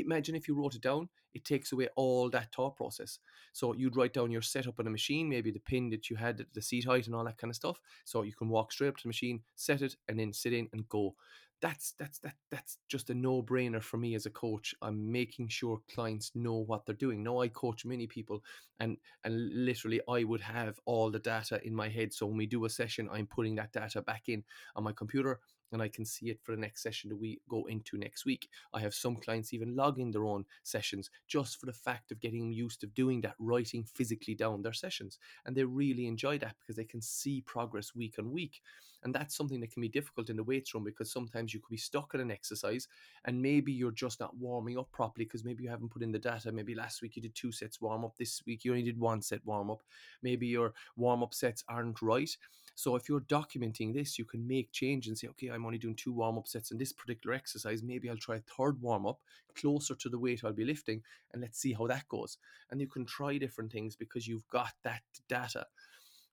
imagine 0.00 0.34
if 0.34 0.48
you 0.48 0.54
wrote 0.54 0.74
it 0.74 0.82
down, 0.82 1.08
it 1.34 1.44
takes 1.44 1.72
away 1.72 1.88
all 1.96 2.30
that 2.30 2.52
thought 2.54 2.76
process. 2.76 3.18
So 3.52 3.74
you'd 3.74 3.96
write 3.96 4.12
down 4.14 4.30
your 4.30 4.42
setup 4.42 4.78
on 4.80 4.86
a 4.86 4.90
machine, 4.90 5.28
maybe 5.28 5.50
the 5.50 5.60
pin 5.60 5.90
that 5.90 6.08
you 6.10 6.16
had, 6.16 6.44
the 6.54 6.62
seat 6.62 6.84
height, 6.86 7.06
and 7.06 7.14
all 7.14 7.24
that 7.24 7.38
kind 7.38 7.50
of 7.50 7.56
stuff. 7.56 7.80
So 8.04 8.22
you 8.22 8.32
can 8.32 8.48
walk 8.48 8.72
straight 8.72 8.88
up 8.88 8.96
to 8.98 9.02
the 9.04 9.08
machine, 9.08 9.42
set 9.54 9.82
it, 9.82 9.96
and 10.08 10.18
then 10.18 10.32
sit 10.32 10.52
in 10.52 10.68
and 10.72 10.88
go. 10.88 11.14
that's 11.60 11.92
that's 11.98 12.20
that 12.20 12.34
that's 12.52 12.78
just 12.88 13.10
a 13.10 13.14
no-brainer 13.14 13.82
for 13.82 13.96
me 13.96 14.14
as 14.14 14.26
a 14.26 14.30
coach 14.30 14.74
i'm 14.80 15.10
making 15.10 15.48
sure 15.48 15.80
clients 15.92 16.30
know 16.36 16.54
what 16.54 16.86
they're 16.86 16.94
doing 16.94 17.20
Now 17.22 17.40
i 17.40 17.48
coach 17.48 17.84
many 17.84 18.06
people 18.06 18.44
and 18.78 18.96
and 19.24 19.34
literally 19.66 20.00
i 20.08 20.22
would 20.22 20.40
have 20.40 20.78
all 20.84 21.10
the 21.10 21.18
data 21.18 21.60
in 21.66 21.74
my 21.74 21.88
head 21.88 22.12
so 22.12 22.26
when 22.26 22.36
we 22.36 22.46
do 22.46 22.64
a 22.64 22.70
session 22.70 23.08
i'm 23.12 23.26
putting 23.26 23.56
that 23.56 23.72
data 23.72 24.02
back 24.02 24.28
in 24.28 24.44
on 24.76 24.84
my 24.84 24.92
computer 24.92 25.40
and 25.72 25.82
I 25.82 25.88
can 25.88 26.04
see 26.04 26.30
it 26.30 26.40
for 26.42 26.52
the 26.52 26.60
next 26.60 26.82
session 26.82 27.10
that 27.10 27.16
we 27.16 27.40
go 27.48 27.66
into 27.66 27.98
next 27.98 28.24
week. 28.24 28.48
I 28.72 28.80
have 28.80 28.94
some 28.94 29.16
clients 29.16 29.52
even 29.52 29.76
logging 29.76 30.10
their 30.10 30.24
own 30.24 30.44
sessions 30.62 31.10
just 31.26 31.60
for 31.60 31.66
the 31.66 31.72
fact 31.72 32.10
of 32.10 32.20
getting 32.20 32.52
used 32.52 32.80
to 32.80 32.86
doing 32.86 33.20
that, 33.22 33.34
writing 33.38 33.84
physically 33.84 34.34
down 34.34 34.62
their 34.62 34.72
sessions. 34.72 35.18
And 35.46 35.56
they 35.56 35.64
really 35.64 36.06
enjoy 36.06 36.38
that 36.38 36.56
because 36.60 36.76
they 36.76 36.84
can 36.84 37.02
see 37.02 37.42
progress 37.42 37.94
week 37.94 38.16
on 38.18 38.32
week. 38.32 38.62
And 39.04 39.14
that's 39.14 39.36
something 39.36 39.60
that 39.60 39.72
can 39.72 39.80
be 39.80 39.88
difficult 39.88 40.28
in 40.28 40.36
the 40.36 40.42
weights 40.42 40.74
room 40.74 40.84
because 40.84 41.12
sometimes 41.12 41.54
you 41.54 41.60
could 41.60 41.70
be 41.70 41.76
stuck 41.76 42.10
at 42.14 42.20
an 42.20 42.30
exercise 42.30 42.88
and 43.24 43.40
maybe 43.40 43.72
you're 43.72 43.92
just 43.92 44.18
not 44.18 44.36
warming 44.36 44.76
up 44.76 44.90
properly 44.90 45.24
because 45.24 45.44
maybe 45.44 45.62
you 45.62 45.70
haven't 45.70 45.90
put 45.90 46.02
in 46.02 46.10
the 46.10 46.18
data. 46.18 46.50
Maybe 46.50 46.74
last 46.74 47.00
week 47.00 47.14
you 47.14 47.22
did 47.22 47.34
two 47.34 47.52
sets 47.52 47.80
warm 47.80 48.04
up, 48.04 48.16
this 48.16 48.42
week 48.44 48.64
you 48.64 48.72
only 48.72 48.82
did 48.82 48.98
one 48.98 49.22
set 49.22 49.44
warm 49.44 49.70
up. 49.70 49.82
Maybe 50.22 50.48
your 50.48 50.74
warm 50.96 51.22
up 51.22 51.32
sets 51.32 51.62
aren't 51.68 52.02
right. 52.02 52.30
So 52.78 52.94
if 52.94 53.08
you're 53.08 53.22
documenting 53.22 53.92
this, 53.92 54.20
you 54.20 54.24
can 54.24 54.46
make 54.46 54.70
change 54.70 55.08
and 55.08 55.18
say, 55.18 55.26
okay, 55.30 55.48
I'm 55.48 55.66
only 55.66 55.78
doing 55.78 55.96
two 55.96 56.12
warm 56.12 56.38
up 56.38 56.46
sets 56.46 56.70
in 56.70 56.78
this 56.78 56.92
particular 56.92 57.34
exercise. 57.34 57.82
Maybe 57.82 58.08
I'll 58.08 58.16
try 58.16 58.36
a 58.36 58.40
third 58.56 58.80
warm 58.80 59.04
up 59.04 59.18
closer 59.56 59.96
to 59.96 60.08
the 60.08 60.16
weight 60.16 60.44
I'll 60.44 60.52
be 60.52 60.64
lifting 60.64 61.02
and 61.32 61.42
let's 61.42 61.58
see 61.58 61.72
how 61.72 61.88
that 61.88 62.06
goes. 62.08 62.38
And 62.70 62.80
you 62.80 62.86
can 62.86 63.04
try 63.04 63.36
different 63.36 63.72
things 63.72 63.96
because 63.96 64.28
you've 64.28 64.46
got 64.46 64.74
that 64.84 65.02
data. 65.28 65.66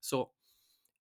So 0.01 0.29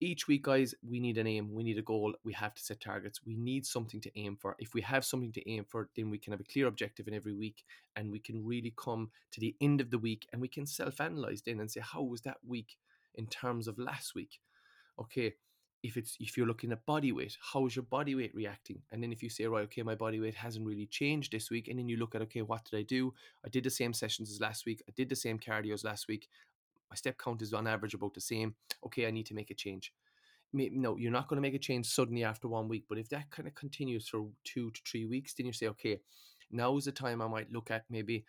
each 0.01 0.27
week, 0.29 0.45
guys, 0.45 0.75
we 0.83 0.99
need 0.99 1.19
an 1.19 1.27
aim, 1.27 1.53
we 1.53 1.63
need 1.63 1.77
a 1.77 1.83
goal, 1.83 2.15
we 2.25 2.33
have 2.33 2.55
to 2.55 2.63
set 2.63 2.81
targets, 2.81 3.21
we 3.27 3.37
need 3.37 3.67
something 3.67 4.01
to 4.01 4.19
aim 4.19 4.39
for. 4.41 4.57
If 4.59 4.73
we 4.73 4.81
have 4.81 5.05
something 5.05 5.33
to 5.33 5.47
aim 5.47 5.67
for, 5.69 5.91
then 5.95 6.09
we 6.09 6.17
can 6.17 6.33
have 6.33 6.41
a 6.41 6.51
clear 6.51 6.69
objective 6.69 7.07
in 7.07 7.13
every 7.13 7.35
week 7.35 7.65
and 7.97 8.11
we 8.11 8.19
can 8.19 8.47
really 8.47 8.73
come 8.83 9.11
to 9.33 9.41
the 9.41 9.55
end 9.61 9.83
of 9.83 9.91
the 9.91 9.99
week 9.99 10.27
and 10.33 10.41
we 10.41 10.49
can 10.49 10.65
self 10.65 11.03
analyze 11.03 11.43
then 11.43 11.61
and 11.61 11.71
say, 11.71 11.83
how 11.85 12.01
was 12.03 12.23
that 12.23 12.39
week 12.47 12.79
in 13.15 13.27
terms 13.27 13.69
of 13.69 13.79
last 13.79 14.15
week? 14.15 14.41
Okay, 14.99 15.35
if 15.83 15.99
it's 15.99 16.17
if 16.19 16.37
you're 16.37 16.47
looking 16.47 16.73
at 16.73 16.85
body 16.87 17.13
weight, 17.13 17.37
how 17.53 17.67
is 17.67 17.77
your 17.77 17.85
body 17.85 18.15
weight 18.15 18.35
reacting? 18.35 18.81
And 18.91 19.03
then 19.03 19.13
if 19.13 19.23
you 19.23 19.29
say, 19.29 19.45
right, 19.47 19.65
okay, 19.65 19.83
my 19.83 19.95
body 19.95 20.19
weight 20.19 20.35
hasn't 20.35 20.67
really 20.67 20.87
changed 20.87 21.33
this 21.33 21.51
week, 21.51 21.69
and 21.69 21.79
then 21.79 21.89
you 21.89 21.99
look 21.99 22.15
at, 22.15 22.23
okay, 22.23 22.43
what 22.43 22.65
did 22.65 22.79
I 22.79 22.83
do? 22.83 23.13
I 23.45 23.49
did 23.51 23.65
the 23.65 23.71
same 23.71 23.93
sessions 23.93 24.31
as 24.31 24.41
last 24.41 24.65
week. 24.65 24.83
I 24.89 24.93
did 24.97 25.09
the 25.11 25.17
same 25.17 25.39
cardio 25.39 25.75
as 25.75 25.85
last 25.85 26.09
week. 26.09 26.29
My 26.91 26.97
step 26.97 27.19
count 27.19 27.43
is 27.43 27.53
on 27.53 27.67
average 27.67 27.95
about 27.95 28.15
the 28.15 28.21
same. 28.21 28.55
Okay, 28.87 29.07
I 29.07 29.11
need 29.11 29.27
to 29.27 29.35
make 29.35 29.51
a 29.51 29.55
change. 29.55 29.93
No, 30.53 30.97
you're 30.97 31.11
not 31.11 31.29
going 31.29 31.37
to 31.37 31.43
make 31.43 31.55
a 31.55 31.59
change 31.59 31.87
suddenly 31.87 32.23
after 32.23 32.47
one 32.47 32.69
week, 32.69 32.85
but 32.89 32.97
if 32.97 33.09
that 33.09 33.29
kind 33.31 33.49
of 33.49 33.55
continues 33.55 34.09
for 34.09 34.29
two 34.45 34.71
to 34.71 34.81
three 34.87 35.05
weeks, 35.05 35.35
then 35.35 35.47
you 35.47 35.53
say, 35.53 35.67
okay, 35.67 36.01
now 36.53 36.77
is 36.77 36.85
the 36.85 36.93
time 36.93 37.21
I 37.21 37.27
might 37.27 37.53
look 37.53 37.73
at 37.73 37.85
maybe 37.91 38.25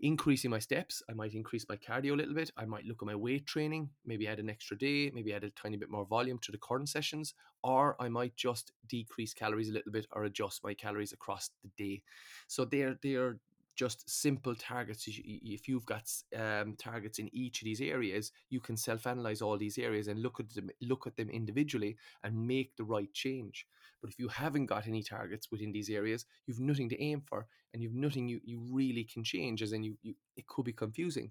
increasing 0.00 0.50
my 0.50 0.58
steps. 0.58 1.02
I 1.08 1.14
might 1.14 1.34
increase 1.34 1.66
my 1.68 1.76
cardio 1.76 2.12
a 2.12 2.16
little 2.16 2.34
bit. 2.34 2.50
I 2.56 2.64
might 2.64 2.84
look 2.84 3.02
at 3.02 3.06
my 3.06 3.14
weight 3.14 3.46
training, 3.46 3.90
maybe 4.04 4.28
add 4.28 4.38
an 4.38 4.50
extra 4.50 4.76
day, 4.76 5.10
maybe 5.14 5.32
add 5.32 5.44
a 5.44 5.50
tiny 5.50 5.76
bit 5.76 5.90
more 5.90 6.04
volume 6.04 6.38
to 6.40 6.52
the 6.52 6.58
current 6.58 6.88
sessions, 6.88 7.34
or 7.62 8.00
I 8.00 8.08
might 8.08 8.36
just 8.36 8.72
decrease 8.88 9.34
calories 9.34 9.70
a 9.70 9.72
little 9.72 9.92
bit 9.92 10.06
or 10.12 10.24
adjust 10.24 10.62
my 10.62 10.74
calories 10.74 11.12
across 11.12 11.50
the 11.62 11.70
day. 11.82 12.02
So 12.46 12.64
they're 12.64 12.98
they're 13.02 13.38
just 13.76 14.08
simple 14.08 14.54
targets. 14.54 15.04
If 15.06 15.68
you've 15.68 15.84
got 15.84 16.10
um, 16.34 16.76
targets 16.76 17.18
in 17.18 17.28
each 17.34 17.60
of 17.60 17.66
these 17.66 17.82
areas, 17.82 18.32
you 18.48 18.58
can 18.58 18.76
self-analyze 18.76 19.42
all 19.42 19.58
these 19.58 19.76
areas 19.78 20.08
and 20.08 20.22
look 20.22 20.40
at 20.40 20.48
them, 20.54 20.70
look 20.80 21.06
at 21.06 21.16
them 21.16 21.28
individually, 21.28 21.96
and 22.24 22.46
make 22.46 22.74
the 22.76 22.84
right 22.84 23.12
change. 23.12 23.66
But 24.00 24.10
if 24.10 24.18
you 24.18 24.28
haven't 24.28 24.66
got 24.66 24.86
any 24.86 25.02
targets 25.02 25.50
within 25.50 25.72
these 25.72 25.90
areas, 25.90 26.26
you've 26.46 26.60
nothing 26.60 26.88
to 26.90 27.02
aim 27.02 27.22
for, 27.26 27.46
and 27.72 27.82
you've 27.82 27.94
nothing 27.94 28.28
you, 28.28 28.40
you 28.44 28.60
really 28.70 29.04
can 29.04 29.24
change. 29.24 29.62
As 29.62 29.72
in, 29.72 29.82
you, 29.82 29.96
you 30.02 30.14
it 30.36 30.46
could 30.46 30.64
be 30.64 30.72
confusing. 30.72 31.30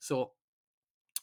So 0.00 0.32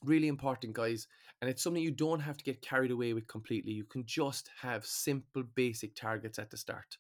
really 0.04 0.28
important 0.28 0.74
guys 0.74 1.08
and 1.42 1.50
it's 1.50 1.64
something 1.64 1.82
you 1.82 1.92
don't 1.92 2.20
have 2.20 2.38
to 2.38 2.44
get 2.44 2.62
carried 2.62 2.92
away 2.92 3.14
with 3.14 3.28
completely 3.28 3.72
you 3.72 3.86
can 3.86 4.06
just 4.06 4.50
have 4.62 4.86
simple 4.86 5.44
basic 5.56 5.96
targets 5.96 6.40
at 6.40 6.50
the 6.50 6.58
start 6.58 6.98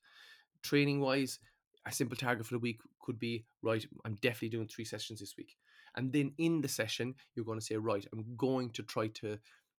training 0.62 1.00
wise 1.00 1.40
a 1.86 1.92
simple 1.92 2.16
target 2.16 2.46
for 2.46 2.54
the 2.54 2.60
week 2.60 2.80
could 3.02 3.20
be 3.20 3.46
right 3.62 3.86
i'm 4.06 4.16
definitely 4.22 4.50
doing 4.50 4.68
three 4.68 4.86
sessions 4.86 5.20
this 5.20 5.36
week 5.38 5.56
and 5.96 6.12
then 6.14 6.32
in 6.38 6.62
the 6.62 6.68
session 6.68 7.14
you're 7.36 7.46
going 7.46 7.60
to 7.60 7.66
say 7.66 7.76
right 7.76 8.08
i'm 8.14 8.26
going 8.38 8.70
to 8.70 8.84
try 8.84 9.08
to 9.08 9.38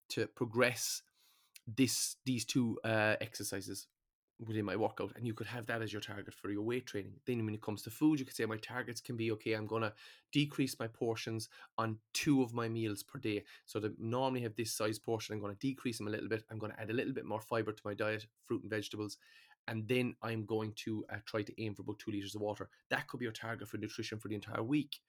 to 0.09 0.27
progress 0.27 1.03
this 1.67 2.17
these 2.27 2.45
two 2.45 2.79
uh, 2.85 3.17
exercises 3.23 3.87
within 4.41 4.65
my 4.65 4.75
workout 4.75 5.13
and 5.17 5.27
you 5.27 5.33
could 5.33 5.47
have 5.47 5.67
that 5.67 5.81
as 5.81 5.93
your 5.93 6.03
target 6.03 6.35
for 6.35 6.51
your 6.51 6.63
weight 6.63 6.87
training 6.87 7.15
then 7.25 7.45
when 7.45 7.55
it 7.55 7.63
comes 7.63 7.83
to 7.83 7.91
food 7.91 8.19
you 8.19 8.25
could 8.25 8.35
say 8.35 8.45
my 8.45 8.57
targets 8.57 9.01
can 9.01 9.17
be 9.17 9.31
okay 9.31 9.53
i'm 9.53 9.67
going 9.67 9.83
to 9.83 9.93
decrease 10.33 10.77
my 10.79 10.89
portions 10.89 11.49
on 11.79 11.97
two 12.13 12.43
of 12.43 12.53
my 12.53 12.69
meals 12.69 13.03
per 13.03 13.19
day 13.19 13.43
so 13.65 13.79
to 13.79 13.93
normally 13.99 14.41
have 14.41 14.57
this 14.57 14.73
size 14.73 14.99
portion 14.99 15.35
i'm 15.35 15.41
going 15.41 15.55
to 15.55 15.59
decrease 15.59 15.99
them 15.99 16.09
a 16.09 16.11
little 16.11 16.29
bit 16.29 16.43
i'm 16.51 16.59
going 16.59 16.73
to 16.73 16.81
add 16.81 16.91
a 16.91 16.95
little 16.95 17.13
bit 17.13 17.25
more 17.25 17.41
fiber 17.41 17.73
to 17.73 17.83
my 17.85 17.95
diet 17.95 18.27
fruit 18.45 18.63
and 18.63 18.71
vegetables 18.71 19.19
and 19.69 19.87
then 19.89 20.15
I'm 20.23 20.45
going 20.45 20.73
to 20.85 21.05
uh, 21.11 21.17
try 21.25 21.43
to 21.43 21.63
aim 21.63 21.75
for 21.75 21.83
about 21.83 21.99
two 21.99 22.11
liters 22.11 22.35
of 22.35 22.43
water. 22.43 22.69
That 22.91 23.09
could 23.09 23.21
be 23.21 23.25
your 23.25 23.33
target 23.33 23.69
for 23.69 23.79
nutrition 23.79 24.19
for 24.19 24.29
the 24.29 24.35
entire 24.35 24.63
week. 24.63 25.01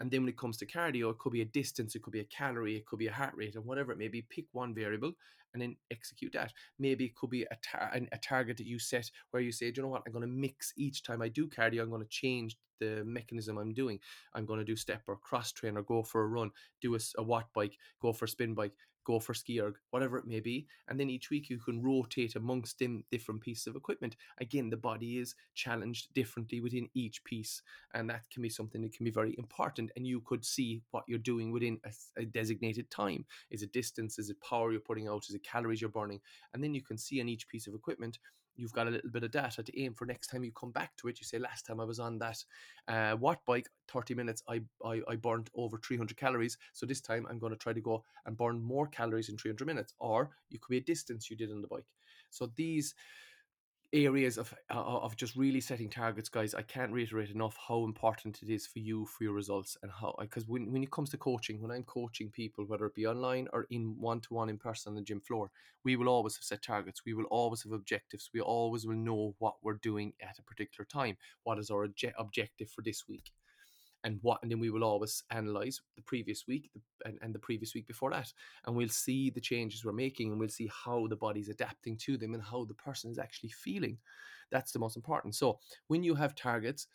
And 0.00 0.10
then 0.10 0.22
when 0.22 0.28
it 0.28 0.38
comes 0.38 0.56
to 0.58 0.66
cardio, 0.66 1.10
it 1.10 1.18
could 1.18 1.32
be 1.32 1.42
a 1.42 1.46
distance, 1.46 1.94
it 1.94 2.02
could 2.02 2.12
be 2.12 2.20
a 2.20 2.24
calorie, 2.24 2.76
it 2.76 2.86
could 2.86 2.98
be 2.98 3.08
a 3.08 3.12
heart 3.12 3.34
rate, 3.36 3.56
and 3.56 3.64
whatever 3.64 3.92
it 3.92 3.98
may 3.98 4.08
be. 4.08 4.22
Pick 4.22 4.46
one 4.52 4.74
variable 4.74 5.12
and 5.54 5.62
then 5.62 5.76
execute 5.90 6.32
that. 6.32 6.52
Maybe 6.78 7.06
it 7.06 7.16
could 7.16 7.30
be 7.30 7.42
a, 7.42 7.56
tar- 7.62 7.92
a 8.12 8.18
target 8.18 8.58
that 8.58 8.66
you 8.66 8.78
set 8.78 9.10
where 9.30 9.42
you 9.42 9.52
say, 9.52 9.70
do 9.70 9.80
you 9.80 9.82
know 9.82 9.88
what, 9.88 10.02
I'm 10.06 10.12
going 10.12 10.22
to 10.22 10.28
mix 10.28 10.72
each 10.76 11.02
time 11.02 11.22
I 11.22 11.28
do 11.28 11.48
cardio, 11.48 11.82
I'm 11.82 11.90
going 11.90 12.02
to 12.02 12.08
change 12.08 12.56
the 12.80 13.02
mechanism 13.04 13.58
I'm 13.58 13.74
doing. 13.74 13.98
I'm 14.34 14.46
going 14.46 14.60
to 14.60 14.64
do 14.64 14.76
step 14.76 15.02
or 15.08 15.16
cross 15.16 15.52
train 15.52 15.76
or 15.76 15.82
go 15.82 16.02
for 16.02 16.22
a 16.22 16.28
run, 16.28 16.50
do 16.80 16.94
a, 16.94 16.98
a 17.16 17.22
watt 17.22 17.48
bike, 17.54 17.76
go 18.00 18.12
for 18.12 18.26
a 18.26 18.28
spin 18.28 18.54
bike, 18.54 18.72
go 19.08 19.18
for 19.18 19.32
ski 19.32 19.58
erg, 19.60 19.76
whatever 19.90 20.18
it 20.18 20.26
may 20.26 20.38
be. 20.38 20.66
And 20.88 21.00
then 21.00 21.08
each 21.08 21.30
week 21.30 21.48
you 21.48 21.58
can 21.58 21.82
rotate 21.82 22.36
amongst 22.36 22.78
them 22.78 23.04
different 23.10 23.40
pieces 23.40 23.66
of 23.66 23.74
equipment. 23.74 24.16
Again, 24.38 24.68
the 24.68 24.76
body 24.76 25.16
is 25.16 25.34
challenged 25.54 26.12
differently 26.12 26.60
within 26.60 26.88
each 26.94 27.24
piece. 27.24 27.62
And 27.94 28.10
that 28.10 28.28
can 28.30 28.42
be 28.42 28.50
something 28.50 28.82
that 28.82 28.92
can 28.92 29.04
be 29.04 29.10
very 29.10 29.34
important. 29.38 29.90
And 29.96 30.06
you 30.06 30.20
could 30.20 30.44
see 30.44 30.82
what 30.90 31.04
you're 31.08 31.18
doing 31.18 31.50
within 31.50 31.80
a, 31.86 32.20
a 32.20 32.26
designated 32.26 32.90
time. 32.90 33.24
Is 33.50 33.62
it 33.62 33.72
distance? 33.72 34.18
Is 34.18 34.28
it 34.28 34.40
power 34.42 34.72
you're 34.72 34.80
putting 34.80 35.08
out? 35.08 35.24
Is 35.28 35.34
it 35.34 35.42
calories 35.42 35.80
you're 35.80 35.90
burning? 35.90 36.20
And 36.52 36.62
then 36.62 36.74
you 36.74 36.82
can 36.82 36.98
see 36.98 37.20
on 37.22 37.30
each 37.30 37.48
piece 37.48 37.66
of 37.66 37.74
equipment 37.74 38.18
you've 38.58 38.72
got 38.72 38.86
a 38.86 38.90
little 38.90 39.10
bit 39.10 39.22
of 39.22 39.30
data 39.30 39.62
to 39.62 39.80
aim 39.80 39.94
for 39.94 40.04
next 40.04 40.26
time 40.26 40.44
you 40.44 40.52
come 40.52 40.72
back 40.72 40.94
to 40.96 41.08
it. 41.08 41.18
You 41.18 41.24
say, 41.24 41.38
last 41.38 41.64
time 41.64 41.80
I 41.80 41.84
was 41.84 42.00
on 42.00 42.18
that 42.18 42.44
uh, 42.88 43.16
watt 43.18 43.38
bike, 43.46 43.68
30 43.88 44.14
minutes, 44.14 44.42
I, 44.48 44.60
I, 44.84 45.00
I 45.08 45.16
burned 45.16 45.48
over 45.54 45.78
300 45.78 46.16
calories. 46.16 46.58
So 46.72 46.84
this 46.84 47.00
time 47.00 47.26
I'm 47.30 47.38
going 47.38 47.52
to 47.52 47.58
try 47.58 47.72
to 47.72 47.80
go 47.80 48.04
and 48.26 48.36
burn 48.36 48.60
more 48.60 48.88
calories 48.88 49.28
in 49.30 49.38
300 49.38 49.66
minutes. 49.66 49.94
Or 50.00 50.30
you 50.50 50.58
could 50.58 50.70
be 50.70 50.78
a 50.78 50.82
distance 50.82 51.30
you 51.30 51.36
did 51.36 51.50
on 51.50 51.62
the 51.62 51.68
bike. 51.68 51.86
So 52.30 52.50
these 52.56 52.94
areas 53.92 54.36
of 54.36 54.52
uh, 54.70 54.74
of 54.74 55.16
just 55.16 55.34
really 55.34 55.62
setting 55.62 55.88
targets 55.88 56.28
guys 56.28 56.52
i 56.54 56.60
can't 56.60 56.92
reiterate 56.92 57.30
enough 57.30 57.56
how 57.66 57.84
important 57.84 58.42
it 58.42 58.50
is 58.50 58.66
for 58.66 58.80
you 58.80 59.06
for 59.06 59.24
your 59.24 59.32
results 59.32 59.78
and 59.82 59.90
how 59.90 60.14
because 60.20 60.46
when, 60.46 60.70
when 60.70 60.82
it 60.82 60.90
comes 60.90 61.08
to 61.08 61.16
coaching 61.16 61.62
when 61.62 61.70
i'm 61.70 61.84
coaching 61.84 62.30
people 62.30 62.64
whether 62.66 62.84
it 62.84 62.94
be 62.94 63.06
online 63.06 63.48
or 63.54 63.66
in 63.70 63.96
one-to-one 63.98 64.50
in 64.50 64.58
person 64.58 64.90
on 64.90 64.94
the 64.94 65.00
gym 65.00 65.20
floor 65.20 65.50
we 65.84 65.96
will 65.96 66.08
always 66.08 66.36
have 66.36 66.44
set 66.44 66.62
targets. 66.62 67.02
We 67.06 67.14
will 67.14 67.24
always 67.26 67.62
have 67.62 67.72
objectives. 67.72 68.30
We 68.34 68.40
always 68.40 68.86
will 68.86 68.96
know 68.96 69.34
what 69.38 69.54
we're 69.62 69.74
doing 69.74 70.12
at 70.20 70.38
a 70.38 70.42
particular 70.42 70.84
time. 70.84 71.16
What 71.44 71.58
is 71.58 71.70
our 71.70 71.86
obje- 71.86 72.12
objective 72.18 72.70
for 72.70 72.82
this 72.82 73.04
week 73.08 73.32
and 74.04 74.18
what 74.22 74.38
and 74.42 74.50
then 74.50 74.60
we 74.60 74.70
will 74.70 74.84
always 74.84 75.24
analyze 75.30 75.80
the 75.96 76.02
previous 76.02 76.46
week 76.46 76.70
and, 77.04 77.18
and 77.20 77.34
the 77.34 77.38
previous 77.38 77.74
week 77.74 77.86
before 77.86 78.10
that 78.10 78.32
and 78.66 78.76
we'll 78.76 78.88
see 78.88 79.30
the 79.30 79.40
changes 79.40 79.84
we're 79.84 79.92
making 79.92 80.30
and 80.30 80.38
we'll 80.38 80.48
see 80.48 80.70
how 80.72 81.06
the 81.08 81.16
body's 81.16 81.48
adapting 81.48 81.96
to 81.96 82.16
them 82.16 82.34
and 82.34 82.42
how 82.42 82.64
the 82.64 82.74
person 82.74 83.10
is 83.10 83.18
actually 83.18 83.50
feeling. 83.50 83.98
That's 84.50 84.72
the 84.72 84.78
most 84.78 84.96
important. 84.96 85.34
So 85.34 85.58
when 85.88 86.02
you 86.02 86.14
have 86.14 86.34
targets 86.34 86.86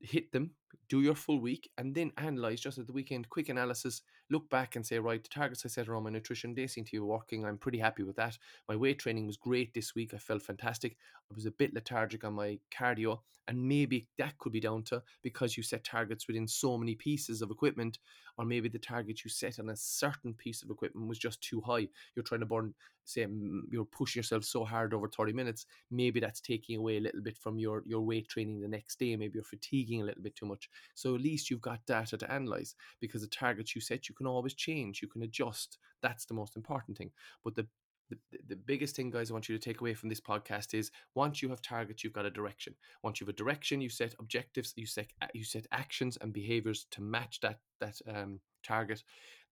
hit 0.00 0.32
them 0.32 0.50
do 0.88 1.00
your 1.00 1.14
full 1.14 1.40
week 1.40 1.70
and 1.78 1.94
then 1.94 2.12
analyze 2.18 2.60
just 2.60 2.78
at 2.78 2.86
the 2.86 2.92
weekend 2.92 3.28
quick 3.28 3.48
analysis 3.48 4.02
look 4.30 4.48
back 4.50 4.76
and 4.76 4.86
say 4.86 4.98
right 4.98 5.22
the 5.22 5.28
targets 5.28 5.64
i 5.64 5.68
set 5.68 5.88
around 5.88 6.04
my 6.04 6.10
nutrition 6.10 6.54
they 6.54 6.66
seem 6.66 6.84
to 6.84 6.92
be 6.92 6.98
working 6.98 7.44
i'm 7.44 7.58
pretty 7.58 7.78
happy 7.78 8.02
with 8.02 8.16
that. 8.16 8.38
My 8.68 8.76
weight 8.76 8.98
training 8.98 9.26
was 9.26 9.36
great 9.36 9.74
this 9.74 9.94
week 9.94 10.14
i 10.14 10.18
felt 10.18 10.42
fantastic. 10.42 10.96
I 11.30 11.34
was 11.34 11.46
a 11.46 11.50
bit 11.50 11.74
lethargic 11.74 12.24
on 12.24 12.34
my 12.34 12.58
cardio 12.76 13.20
and 13.48 13.62
maybe 13.62 14.08
that 14.18 14.38
could 14.38 14.52
be 14.52 14.60
down 14.60 14.82
to 14.84 15.02
because 15.22 15.56
you 15.56 15.62
set 15.62 15.84
targets 15.84 16.26
within 16.26 16.48
so 16.48 16.78
many 16.78 16.94
pieces 16.94 17.42
of 17.42 17.50
equipment 17.50 17.98
or 18.38 18.44
maybe 18.44 18.68
the 18.68 18.78
target 18.78 19.22
you 19.24 19.30
set 19.30 19.58
on 19.58 19.68
a 19.68 19.76
certain 19.76 20.34
piece 20.34 20.62
of 20.62 20.70
equipment 20.70 21.08
was 21.08 21.18
just 21.18 21.40
too 21.42 21.60
high. 21.60 21.86
You're 22.14 22.24
trying 22.24 22.40
to 22.40 22.46
burn 22.46 22.74
say 23.04 23.26
you're 23.70 23.84
pushing 23.84 24.20
yourself 24.20 24.44
so 24.44 24.64
hard 24.64 24.94
over 24.94 25.08
30 25.08 25.32
minutes 25.32 25.66
maybe 25.90 26.20
that's 26.20 26.40
taking 26.40 26.78
away 26.78 26.96
a 26.96 27.00
little 27.00 27.20
bit 27.20 27.36
from 27.36 27.58
your 27.58 27.82
your 27.84 28.00
weight 28.00 28.28
training 28.28 28.60
the 28.60 28.68
next 28.68 28.98
day 28.98 29.14
maybe 29.14 29.34
you're 29.34 29.44
fatiguing 29.44 30.00
a 30.00 30.04
little 30.04 30.22
bit 30.22 30.34
too 30.34 30.46
much 30.46 30.63
so 30.94 31.14
at 31.14 31.20
least 31.20 31.50
you've 31.50 31.60
got 31.60 31.84
data 31.86 32.16
to 32.16 32.30
analyze 32.30 32.74
because 33.00 33.22
the 33.22 33.28
targets 33.28 33.74
you 33.74 33.80
set 33.80 34.08
you 34.08 34.14
can 34.14 34.26
always 34.26 34.54
change 34.54 35.00
you 35.02 35.08
can 35.08 35.22
adjust 35.22 35.78
that's 36.02 36.24
the 36.24 36.34
most 36.34 36.56
important 36.56 36.96
thing 36.96 37.10
but 37.42 37.54
the 37.54 37.66
the, 38.10 38.38
the 38.48 38.56
biggest 38.56 38.96
thing, 38.96 39.10
guys, 39.10 39.30
I 39.30 39.34
want 39.34 39.48
you 39.48 39.56
to 39.56 39.64
take 39.64 39.80
away 39.80 39.94
from 39.94 40.08
this 40.08 40.20
podcast 40.20 40.74
is 40.74 40.90
once 41.14 41.42
you 41.42 41.48
have 41.48 41.62
targets, 41.62 42.04
you've 42.04 42.12
got 42.12 42.26
a 42.26 42.30
direction. 42.30 42.74
Once 43.02 43.20
you 43.20 43.26
have 43.26 43.34
a 43.34 43.36
direction, 43.36 43.80
you 43.80 43.88
set 43.88 44.14
objectives, 44.18 44.72
you 44.76 44.86
set 44.86 45.06
you 45.32 45.44
set 45.44 45.66
actions 45.72 46.18
and 46.20 46.32
behaviors 46.32 46.86
to 46.90 47.02
match 47.02 47.40
that 47.40 47.60
that 47.80 48.00
um, 48.08 48.40
target. 48.62 49.02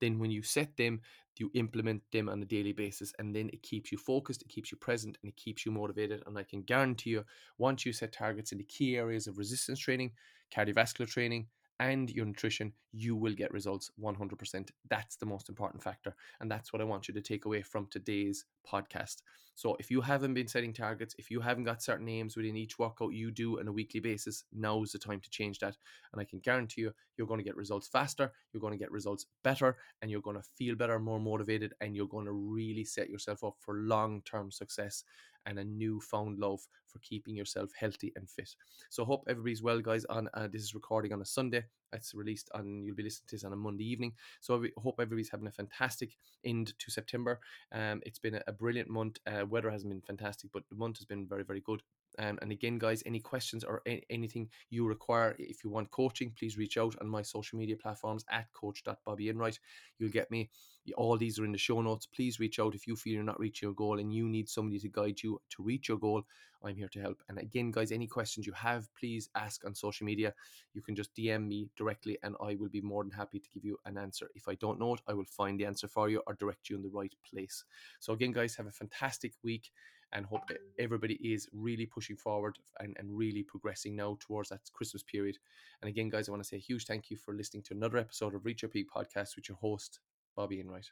Then, 0.00 0.18
when 0.18 0.30
you 0.30 0.42
set 0.42 0.76
them, 0.76 1.00
you 1.38 1.50
implement 1.54 2.02
them 2.12 2.28
on 2.28 2.42
a 2.42 2.46
daily 2.46 2.72
basis, 2.72 3.12
and 3.18 3.34
then 3.34 3.48
it 3.52 3.62
keeps 3.62 3.92
you 3.92 3.98
focused, 3.98 4.42
it 4.42 4.48
keeps 4.48 4.70
you 4.70 4.78
present, 4.78 5.16
and 5.22 5.30
it 5.30 5.36
keeps 5.36 5.64
you 5.64 5.72
motivated. 5.72 6.22
And 6.26 6.36
I 6.38 6.42
can 6.42 6.62
guarantee 6.62 7.10
you, 7.10 7.24
once 7.58 7.86
you 7.86 7.92
set 7.92 8.12
targets 8.12 8.52
in 8.52 8.58
the 8.58 8.64
key 8.64 8.96
areas 8.96 9.26
of 9.26 9.38
resistance 9.38 9.78
training, 9.78 10.12
cardiovascular 10.54 11.08
training, 11.08 11.46
and 11.80 12.10
your 12.10 12.26
nutrition, 12.26 12.72
you 12.92 13.16
will 13.16 13.34
get 13.34 13.52
results 13.52 13.90
100%. 14.00 14.70
That's 14.88 15.16
the 15.16 15.26
most 15.26 15.48
important 15.48 15.82
factor. 15.82 16.14
And 16.40 16.50
that's 16.50 16.72
what 16.72 16.80
I 16.80 16.84
want 16.84 17.08
you 17.08 17.14
to 17.14 17.20
take 17.20 17.44
away 17.44 17.62
from 17.62 17.88
today's 17.90 18.44
podcast. 18.70 19.22
So, 19.54 19.76
if 19.78 19.90
you 19.90 20.00
haven't 20.00 20.34
been 20.34 20.48
setting 20.48 20.72
targets, 20.72 21.14
if 21.18 21.30
you 21.30 21.40
haven't 21.40 21.64
got 21.64 21.82
certain 21.82 22.08
aims 22.08 22.36
within 22.36 22.56
each 22.56 22.78
workout 22.78 23.12
you 23.12 23.30
do 23.30 23.58
on 23.60 23.68
a 23.68 23.72
weekly 23.72 24.00
basis, 24.00 24.44
now's 24.52 24.92
the 24.92 24.98
time 24.98 25.20
to 25.20 25.30
change 25.30 25.58
that. 25.58 25.76
And 26.12 26.22
I 26.22 26.24
can 26.24 26.38
guarantee 26.38 26.82
you, 26.82 26.92
you're 27.16 27.26
going 27.26 27.38
to 27.38 27.44
get 27.44 27.56
results 27.56 27.86
faster, 27.86 28.32
you're 28.52 28.62
going 28.62 28.72
to 28.72 28.78
get 28.78 28.90
results 28.90 29.26
better, 29.44 29.76
and 30.00 30.10
you're 30.10 30.22
going 30.22 30.36
to 30.36 30.48
feel 30.56 30.74
better, 30.74 30.98
more 30.98 31.20
motivated, 31.20 31.74
and 31.80 31.94
you're 31.94 32.06
going 32.06 32.26
to 32.26 32.32
really 32.32 32.84
set 32.84 33.10
yourself 33.10 33.44
up 33.44 33.56
for 33.58 33.74
long 33.74 34.22
term 34.24 34.50
success 34.50 35.04
and 35.46 35.58
a 35.58 35.64
newfound 35.64 36.38
love 36.38 36.60
for 36.86 36.98
keeping 37.00 37.34
yourself 37.34 37.70
healthy 37.78 38.12
and 38.16 38.28
fit. 38.28 38.54
So 38.90 39.04
hope 39.04 39.24
everybody's 39.28 39.62
well, 39.62 39.80
guys. 39.80 40.04
On 40.06 40.28
uh, 40.34 40.48
this 40.52 40.62
is 40.62 40.74
recording 40.74 41.12
on 41.12 41.22
a 41.22 41.26
Sunday. 41.26 41.64
It's 41.92 42.14
released 42.14 42.50
on. 42.54 42.82
You'll 42.84 42.96
be 42.96 43.02
listening 43.02 43.26
to 43.28 43.36
this 43.36 43.44
on 43.44 43.52
a 43.52 43.56
Monday 43.56 43.84
evening. 43.84 44.14
So 44.40 44.62
I 44.62 44.68
hope 44.80 44.96
everybody's 44.98 45.30
having 45.30 45.46
a 45.46 45.52
fantastic 45.52 46.16
end 46.44 46.72
to 46.78 46.90
September. 46.90 47.40
Um, 47.72 48.00
it's 48.06 48.18
been 48.18 48.34
a, 48.34 48.42
a 48.46 48.52
brilliant 48.52 48.88
month. 48.88 49.18
Uh, 49.26 49.44
weather 49.46 49.70
hasn't 49.70 49.92
been 49.92 50.00
fantastic, 50.00 50.50
but 50.52 50.62
the 50.68 50.76
month 50.76 50.98
has 50.98 51.06
been 51.06 51.26
very, 51.26 51.44
very 51.44 51.60
good. 51.60 51.82
Um, 52.18 52.38
and 52.42 52.52
again, 52.52 52.78
guys, 52.78 53.02
any 53.06 53.20
questions 53.20 53.64
or 53.64 53.82
a- 53.86 54.04
anything 54.10 54.50
you 54.70 54.86
require, 54.86 55.34
if 55.38 55.64
you 55.64 55.70
want 55.70 55.90
coaching, 55.90 56.32
please 56.38 56.58
reach 56.58 56.76
out 56.76 56.94
on 57.00 57.08
my 57.08 57.22
social 57.22 57.58
media 57.58 57.76
platforms 57.76 58.24
at 58.30 58.52
coach.bobbyenright. 58.52 59.58
You'll 59.98 60.10
get 60.10 60.30
me. 60.30 60.50
All 60.96 61.16
these 61.16 61.38
are 61.38 61.44
in 61.44 61.52
the 61.52 61.58
show 61.58 61.80
notes. 61.80 62.06
Please 62.06 62.40
reach 62.40 62.58
out 62.58 62.74
if 62.74 62.86
you 62.86 62.96
feel 62.96 63.14
you're 63.14 63.22
not 63.22 63.38
reaching 63.38 63.68
your 63.68 63.74
goal 63.74 63.98
and 63.98 64.12
you 64.12 64.28
need 64.28 64.48
somebody 64.48 64.78
to 64.80 64.88
guide 64.88 65.22
you 65.22 65.40
to 65.50 65.62
reach 65.62 65.88
your 65.88 65.98
goal. 65.98 66.22
I'm 66.64 66.76
here 66.76 66.88
to 66.88 67.00
help. 67.00 67.22
And 67.28 67.38
again, 67.38 67.70
guys, 67.70 67.92
any 67.92 68.06
questions 68.06 68.46
you 68.46 68.52
have, 68.52 68.88
please 68.94 69.28
ask 69.34 69.64
on 69.64 69.74
social 69.74 70.04
media. 70.06 70.32
You 70.74 70.82
can 70.82 70.94
just 70.94 71.14
DM 71.14 71.46
me 71.46 71.70
directly 71.76 72.18
and 72.22 72.36
I 72.40 72.56
will 72.56 72.68
be 72.68 72.80
more 72.80 73.02
than 73.04 73.12
happy 73.12 73.38
to 73.38 73.48
give 73.48 73.64
you 73.64 73.78
an 73.84 73.98
answer. 73.98 74.30
If 74.34 74.48
I 74.48 74.54
don't 74.56 74.78
know 74.78 74.94
it, 74.94 75.00
I 75.08 75.14
will 75.14 75.24
find 75.24 75.58
the 75.58 75.66
answer 75.66 75.88
for 75.88 76.08
you 76.08 76.22
or 76.26 76.34
direct 76.34 76.68
you 76.68 76.76
in 76.76 76.82
the 76.82 76.90
right 76.90 77.14
place. 77.28 77.64
So, 78.00 78.12
again, 78.12 78.32
guys, 78.32 78.56
have 78.56 78.66
a 78.66 78.72
fantastic 78.72 79.32
week 79.42 79.70
and 80.12 80.26
hope 80.26 80.50
everybody 80.78 81.14
is 81.14 81.48
really 81.52 81.86
pushing 81.86 82.16
forward 82.16 82.58
and, 82.80 82.94
and 82.98 83.16
really 83.16 83.42
progressing 83.42 83.96
now 83.96 84.16
towards 84.20 84.50
that 84.50 84.60
Christmas 84.72 85.02
period. 85.02 85.38
And 85.80 85.88
again, 85.88 86.10
guys, 86.10 86.28
I 86.28 86.32
want 86.32 86.42
to 86.42 86.48
say 86.48 86.56
a 86.56 86.60
huge 86.60 86.86
thank 86.86 87.10
you 87.10 87.16
for 87.16 87.34
listening 87.34 87.62
to 87.64 87.74
another 87.74 87.98
episode 87.98 88.34
of 88.34 88.44
Reach 88.44 88.62
Your 88.62 88.68
Peak 88.68 88.88
podcast 88.94 89.36
with 89.36 89.48
your 89.48 89.56
host, 89.56 90.00
Bobby 90.36 90.60
Enright. 90.60 90.90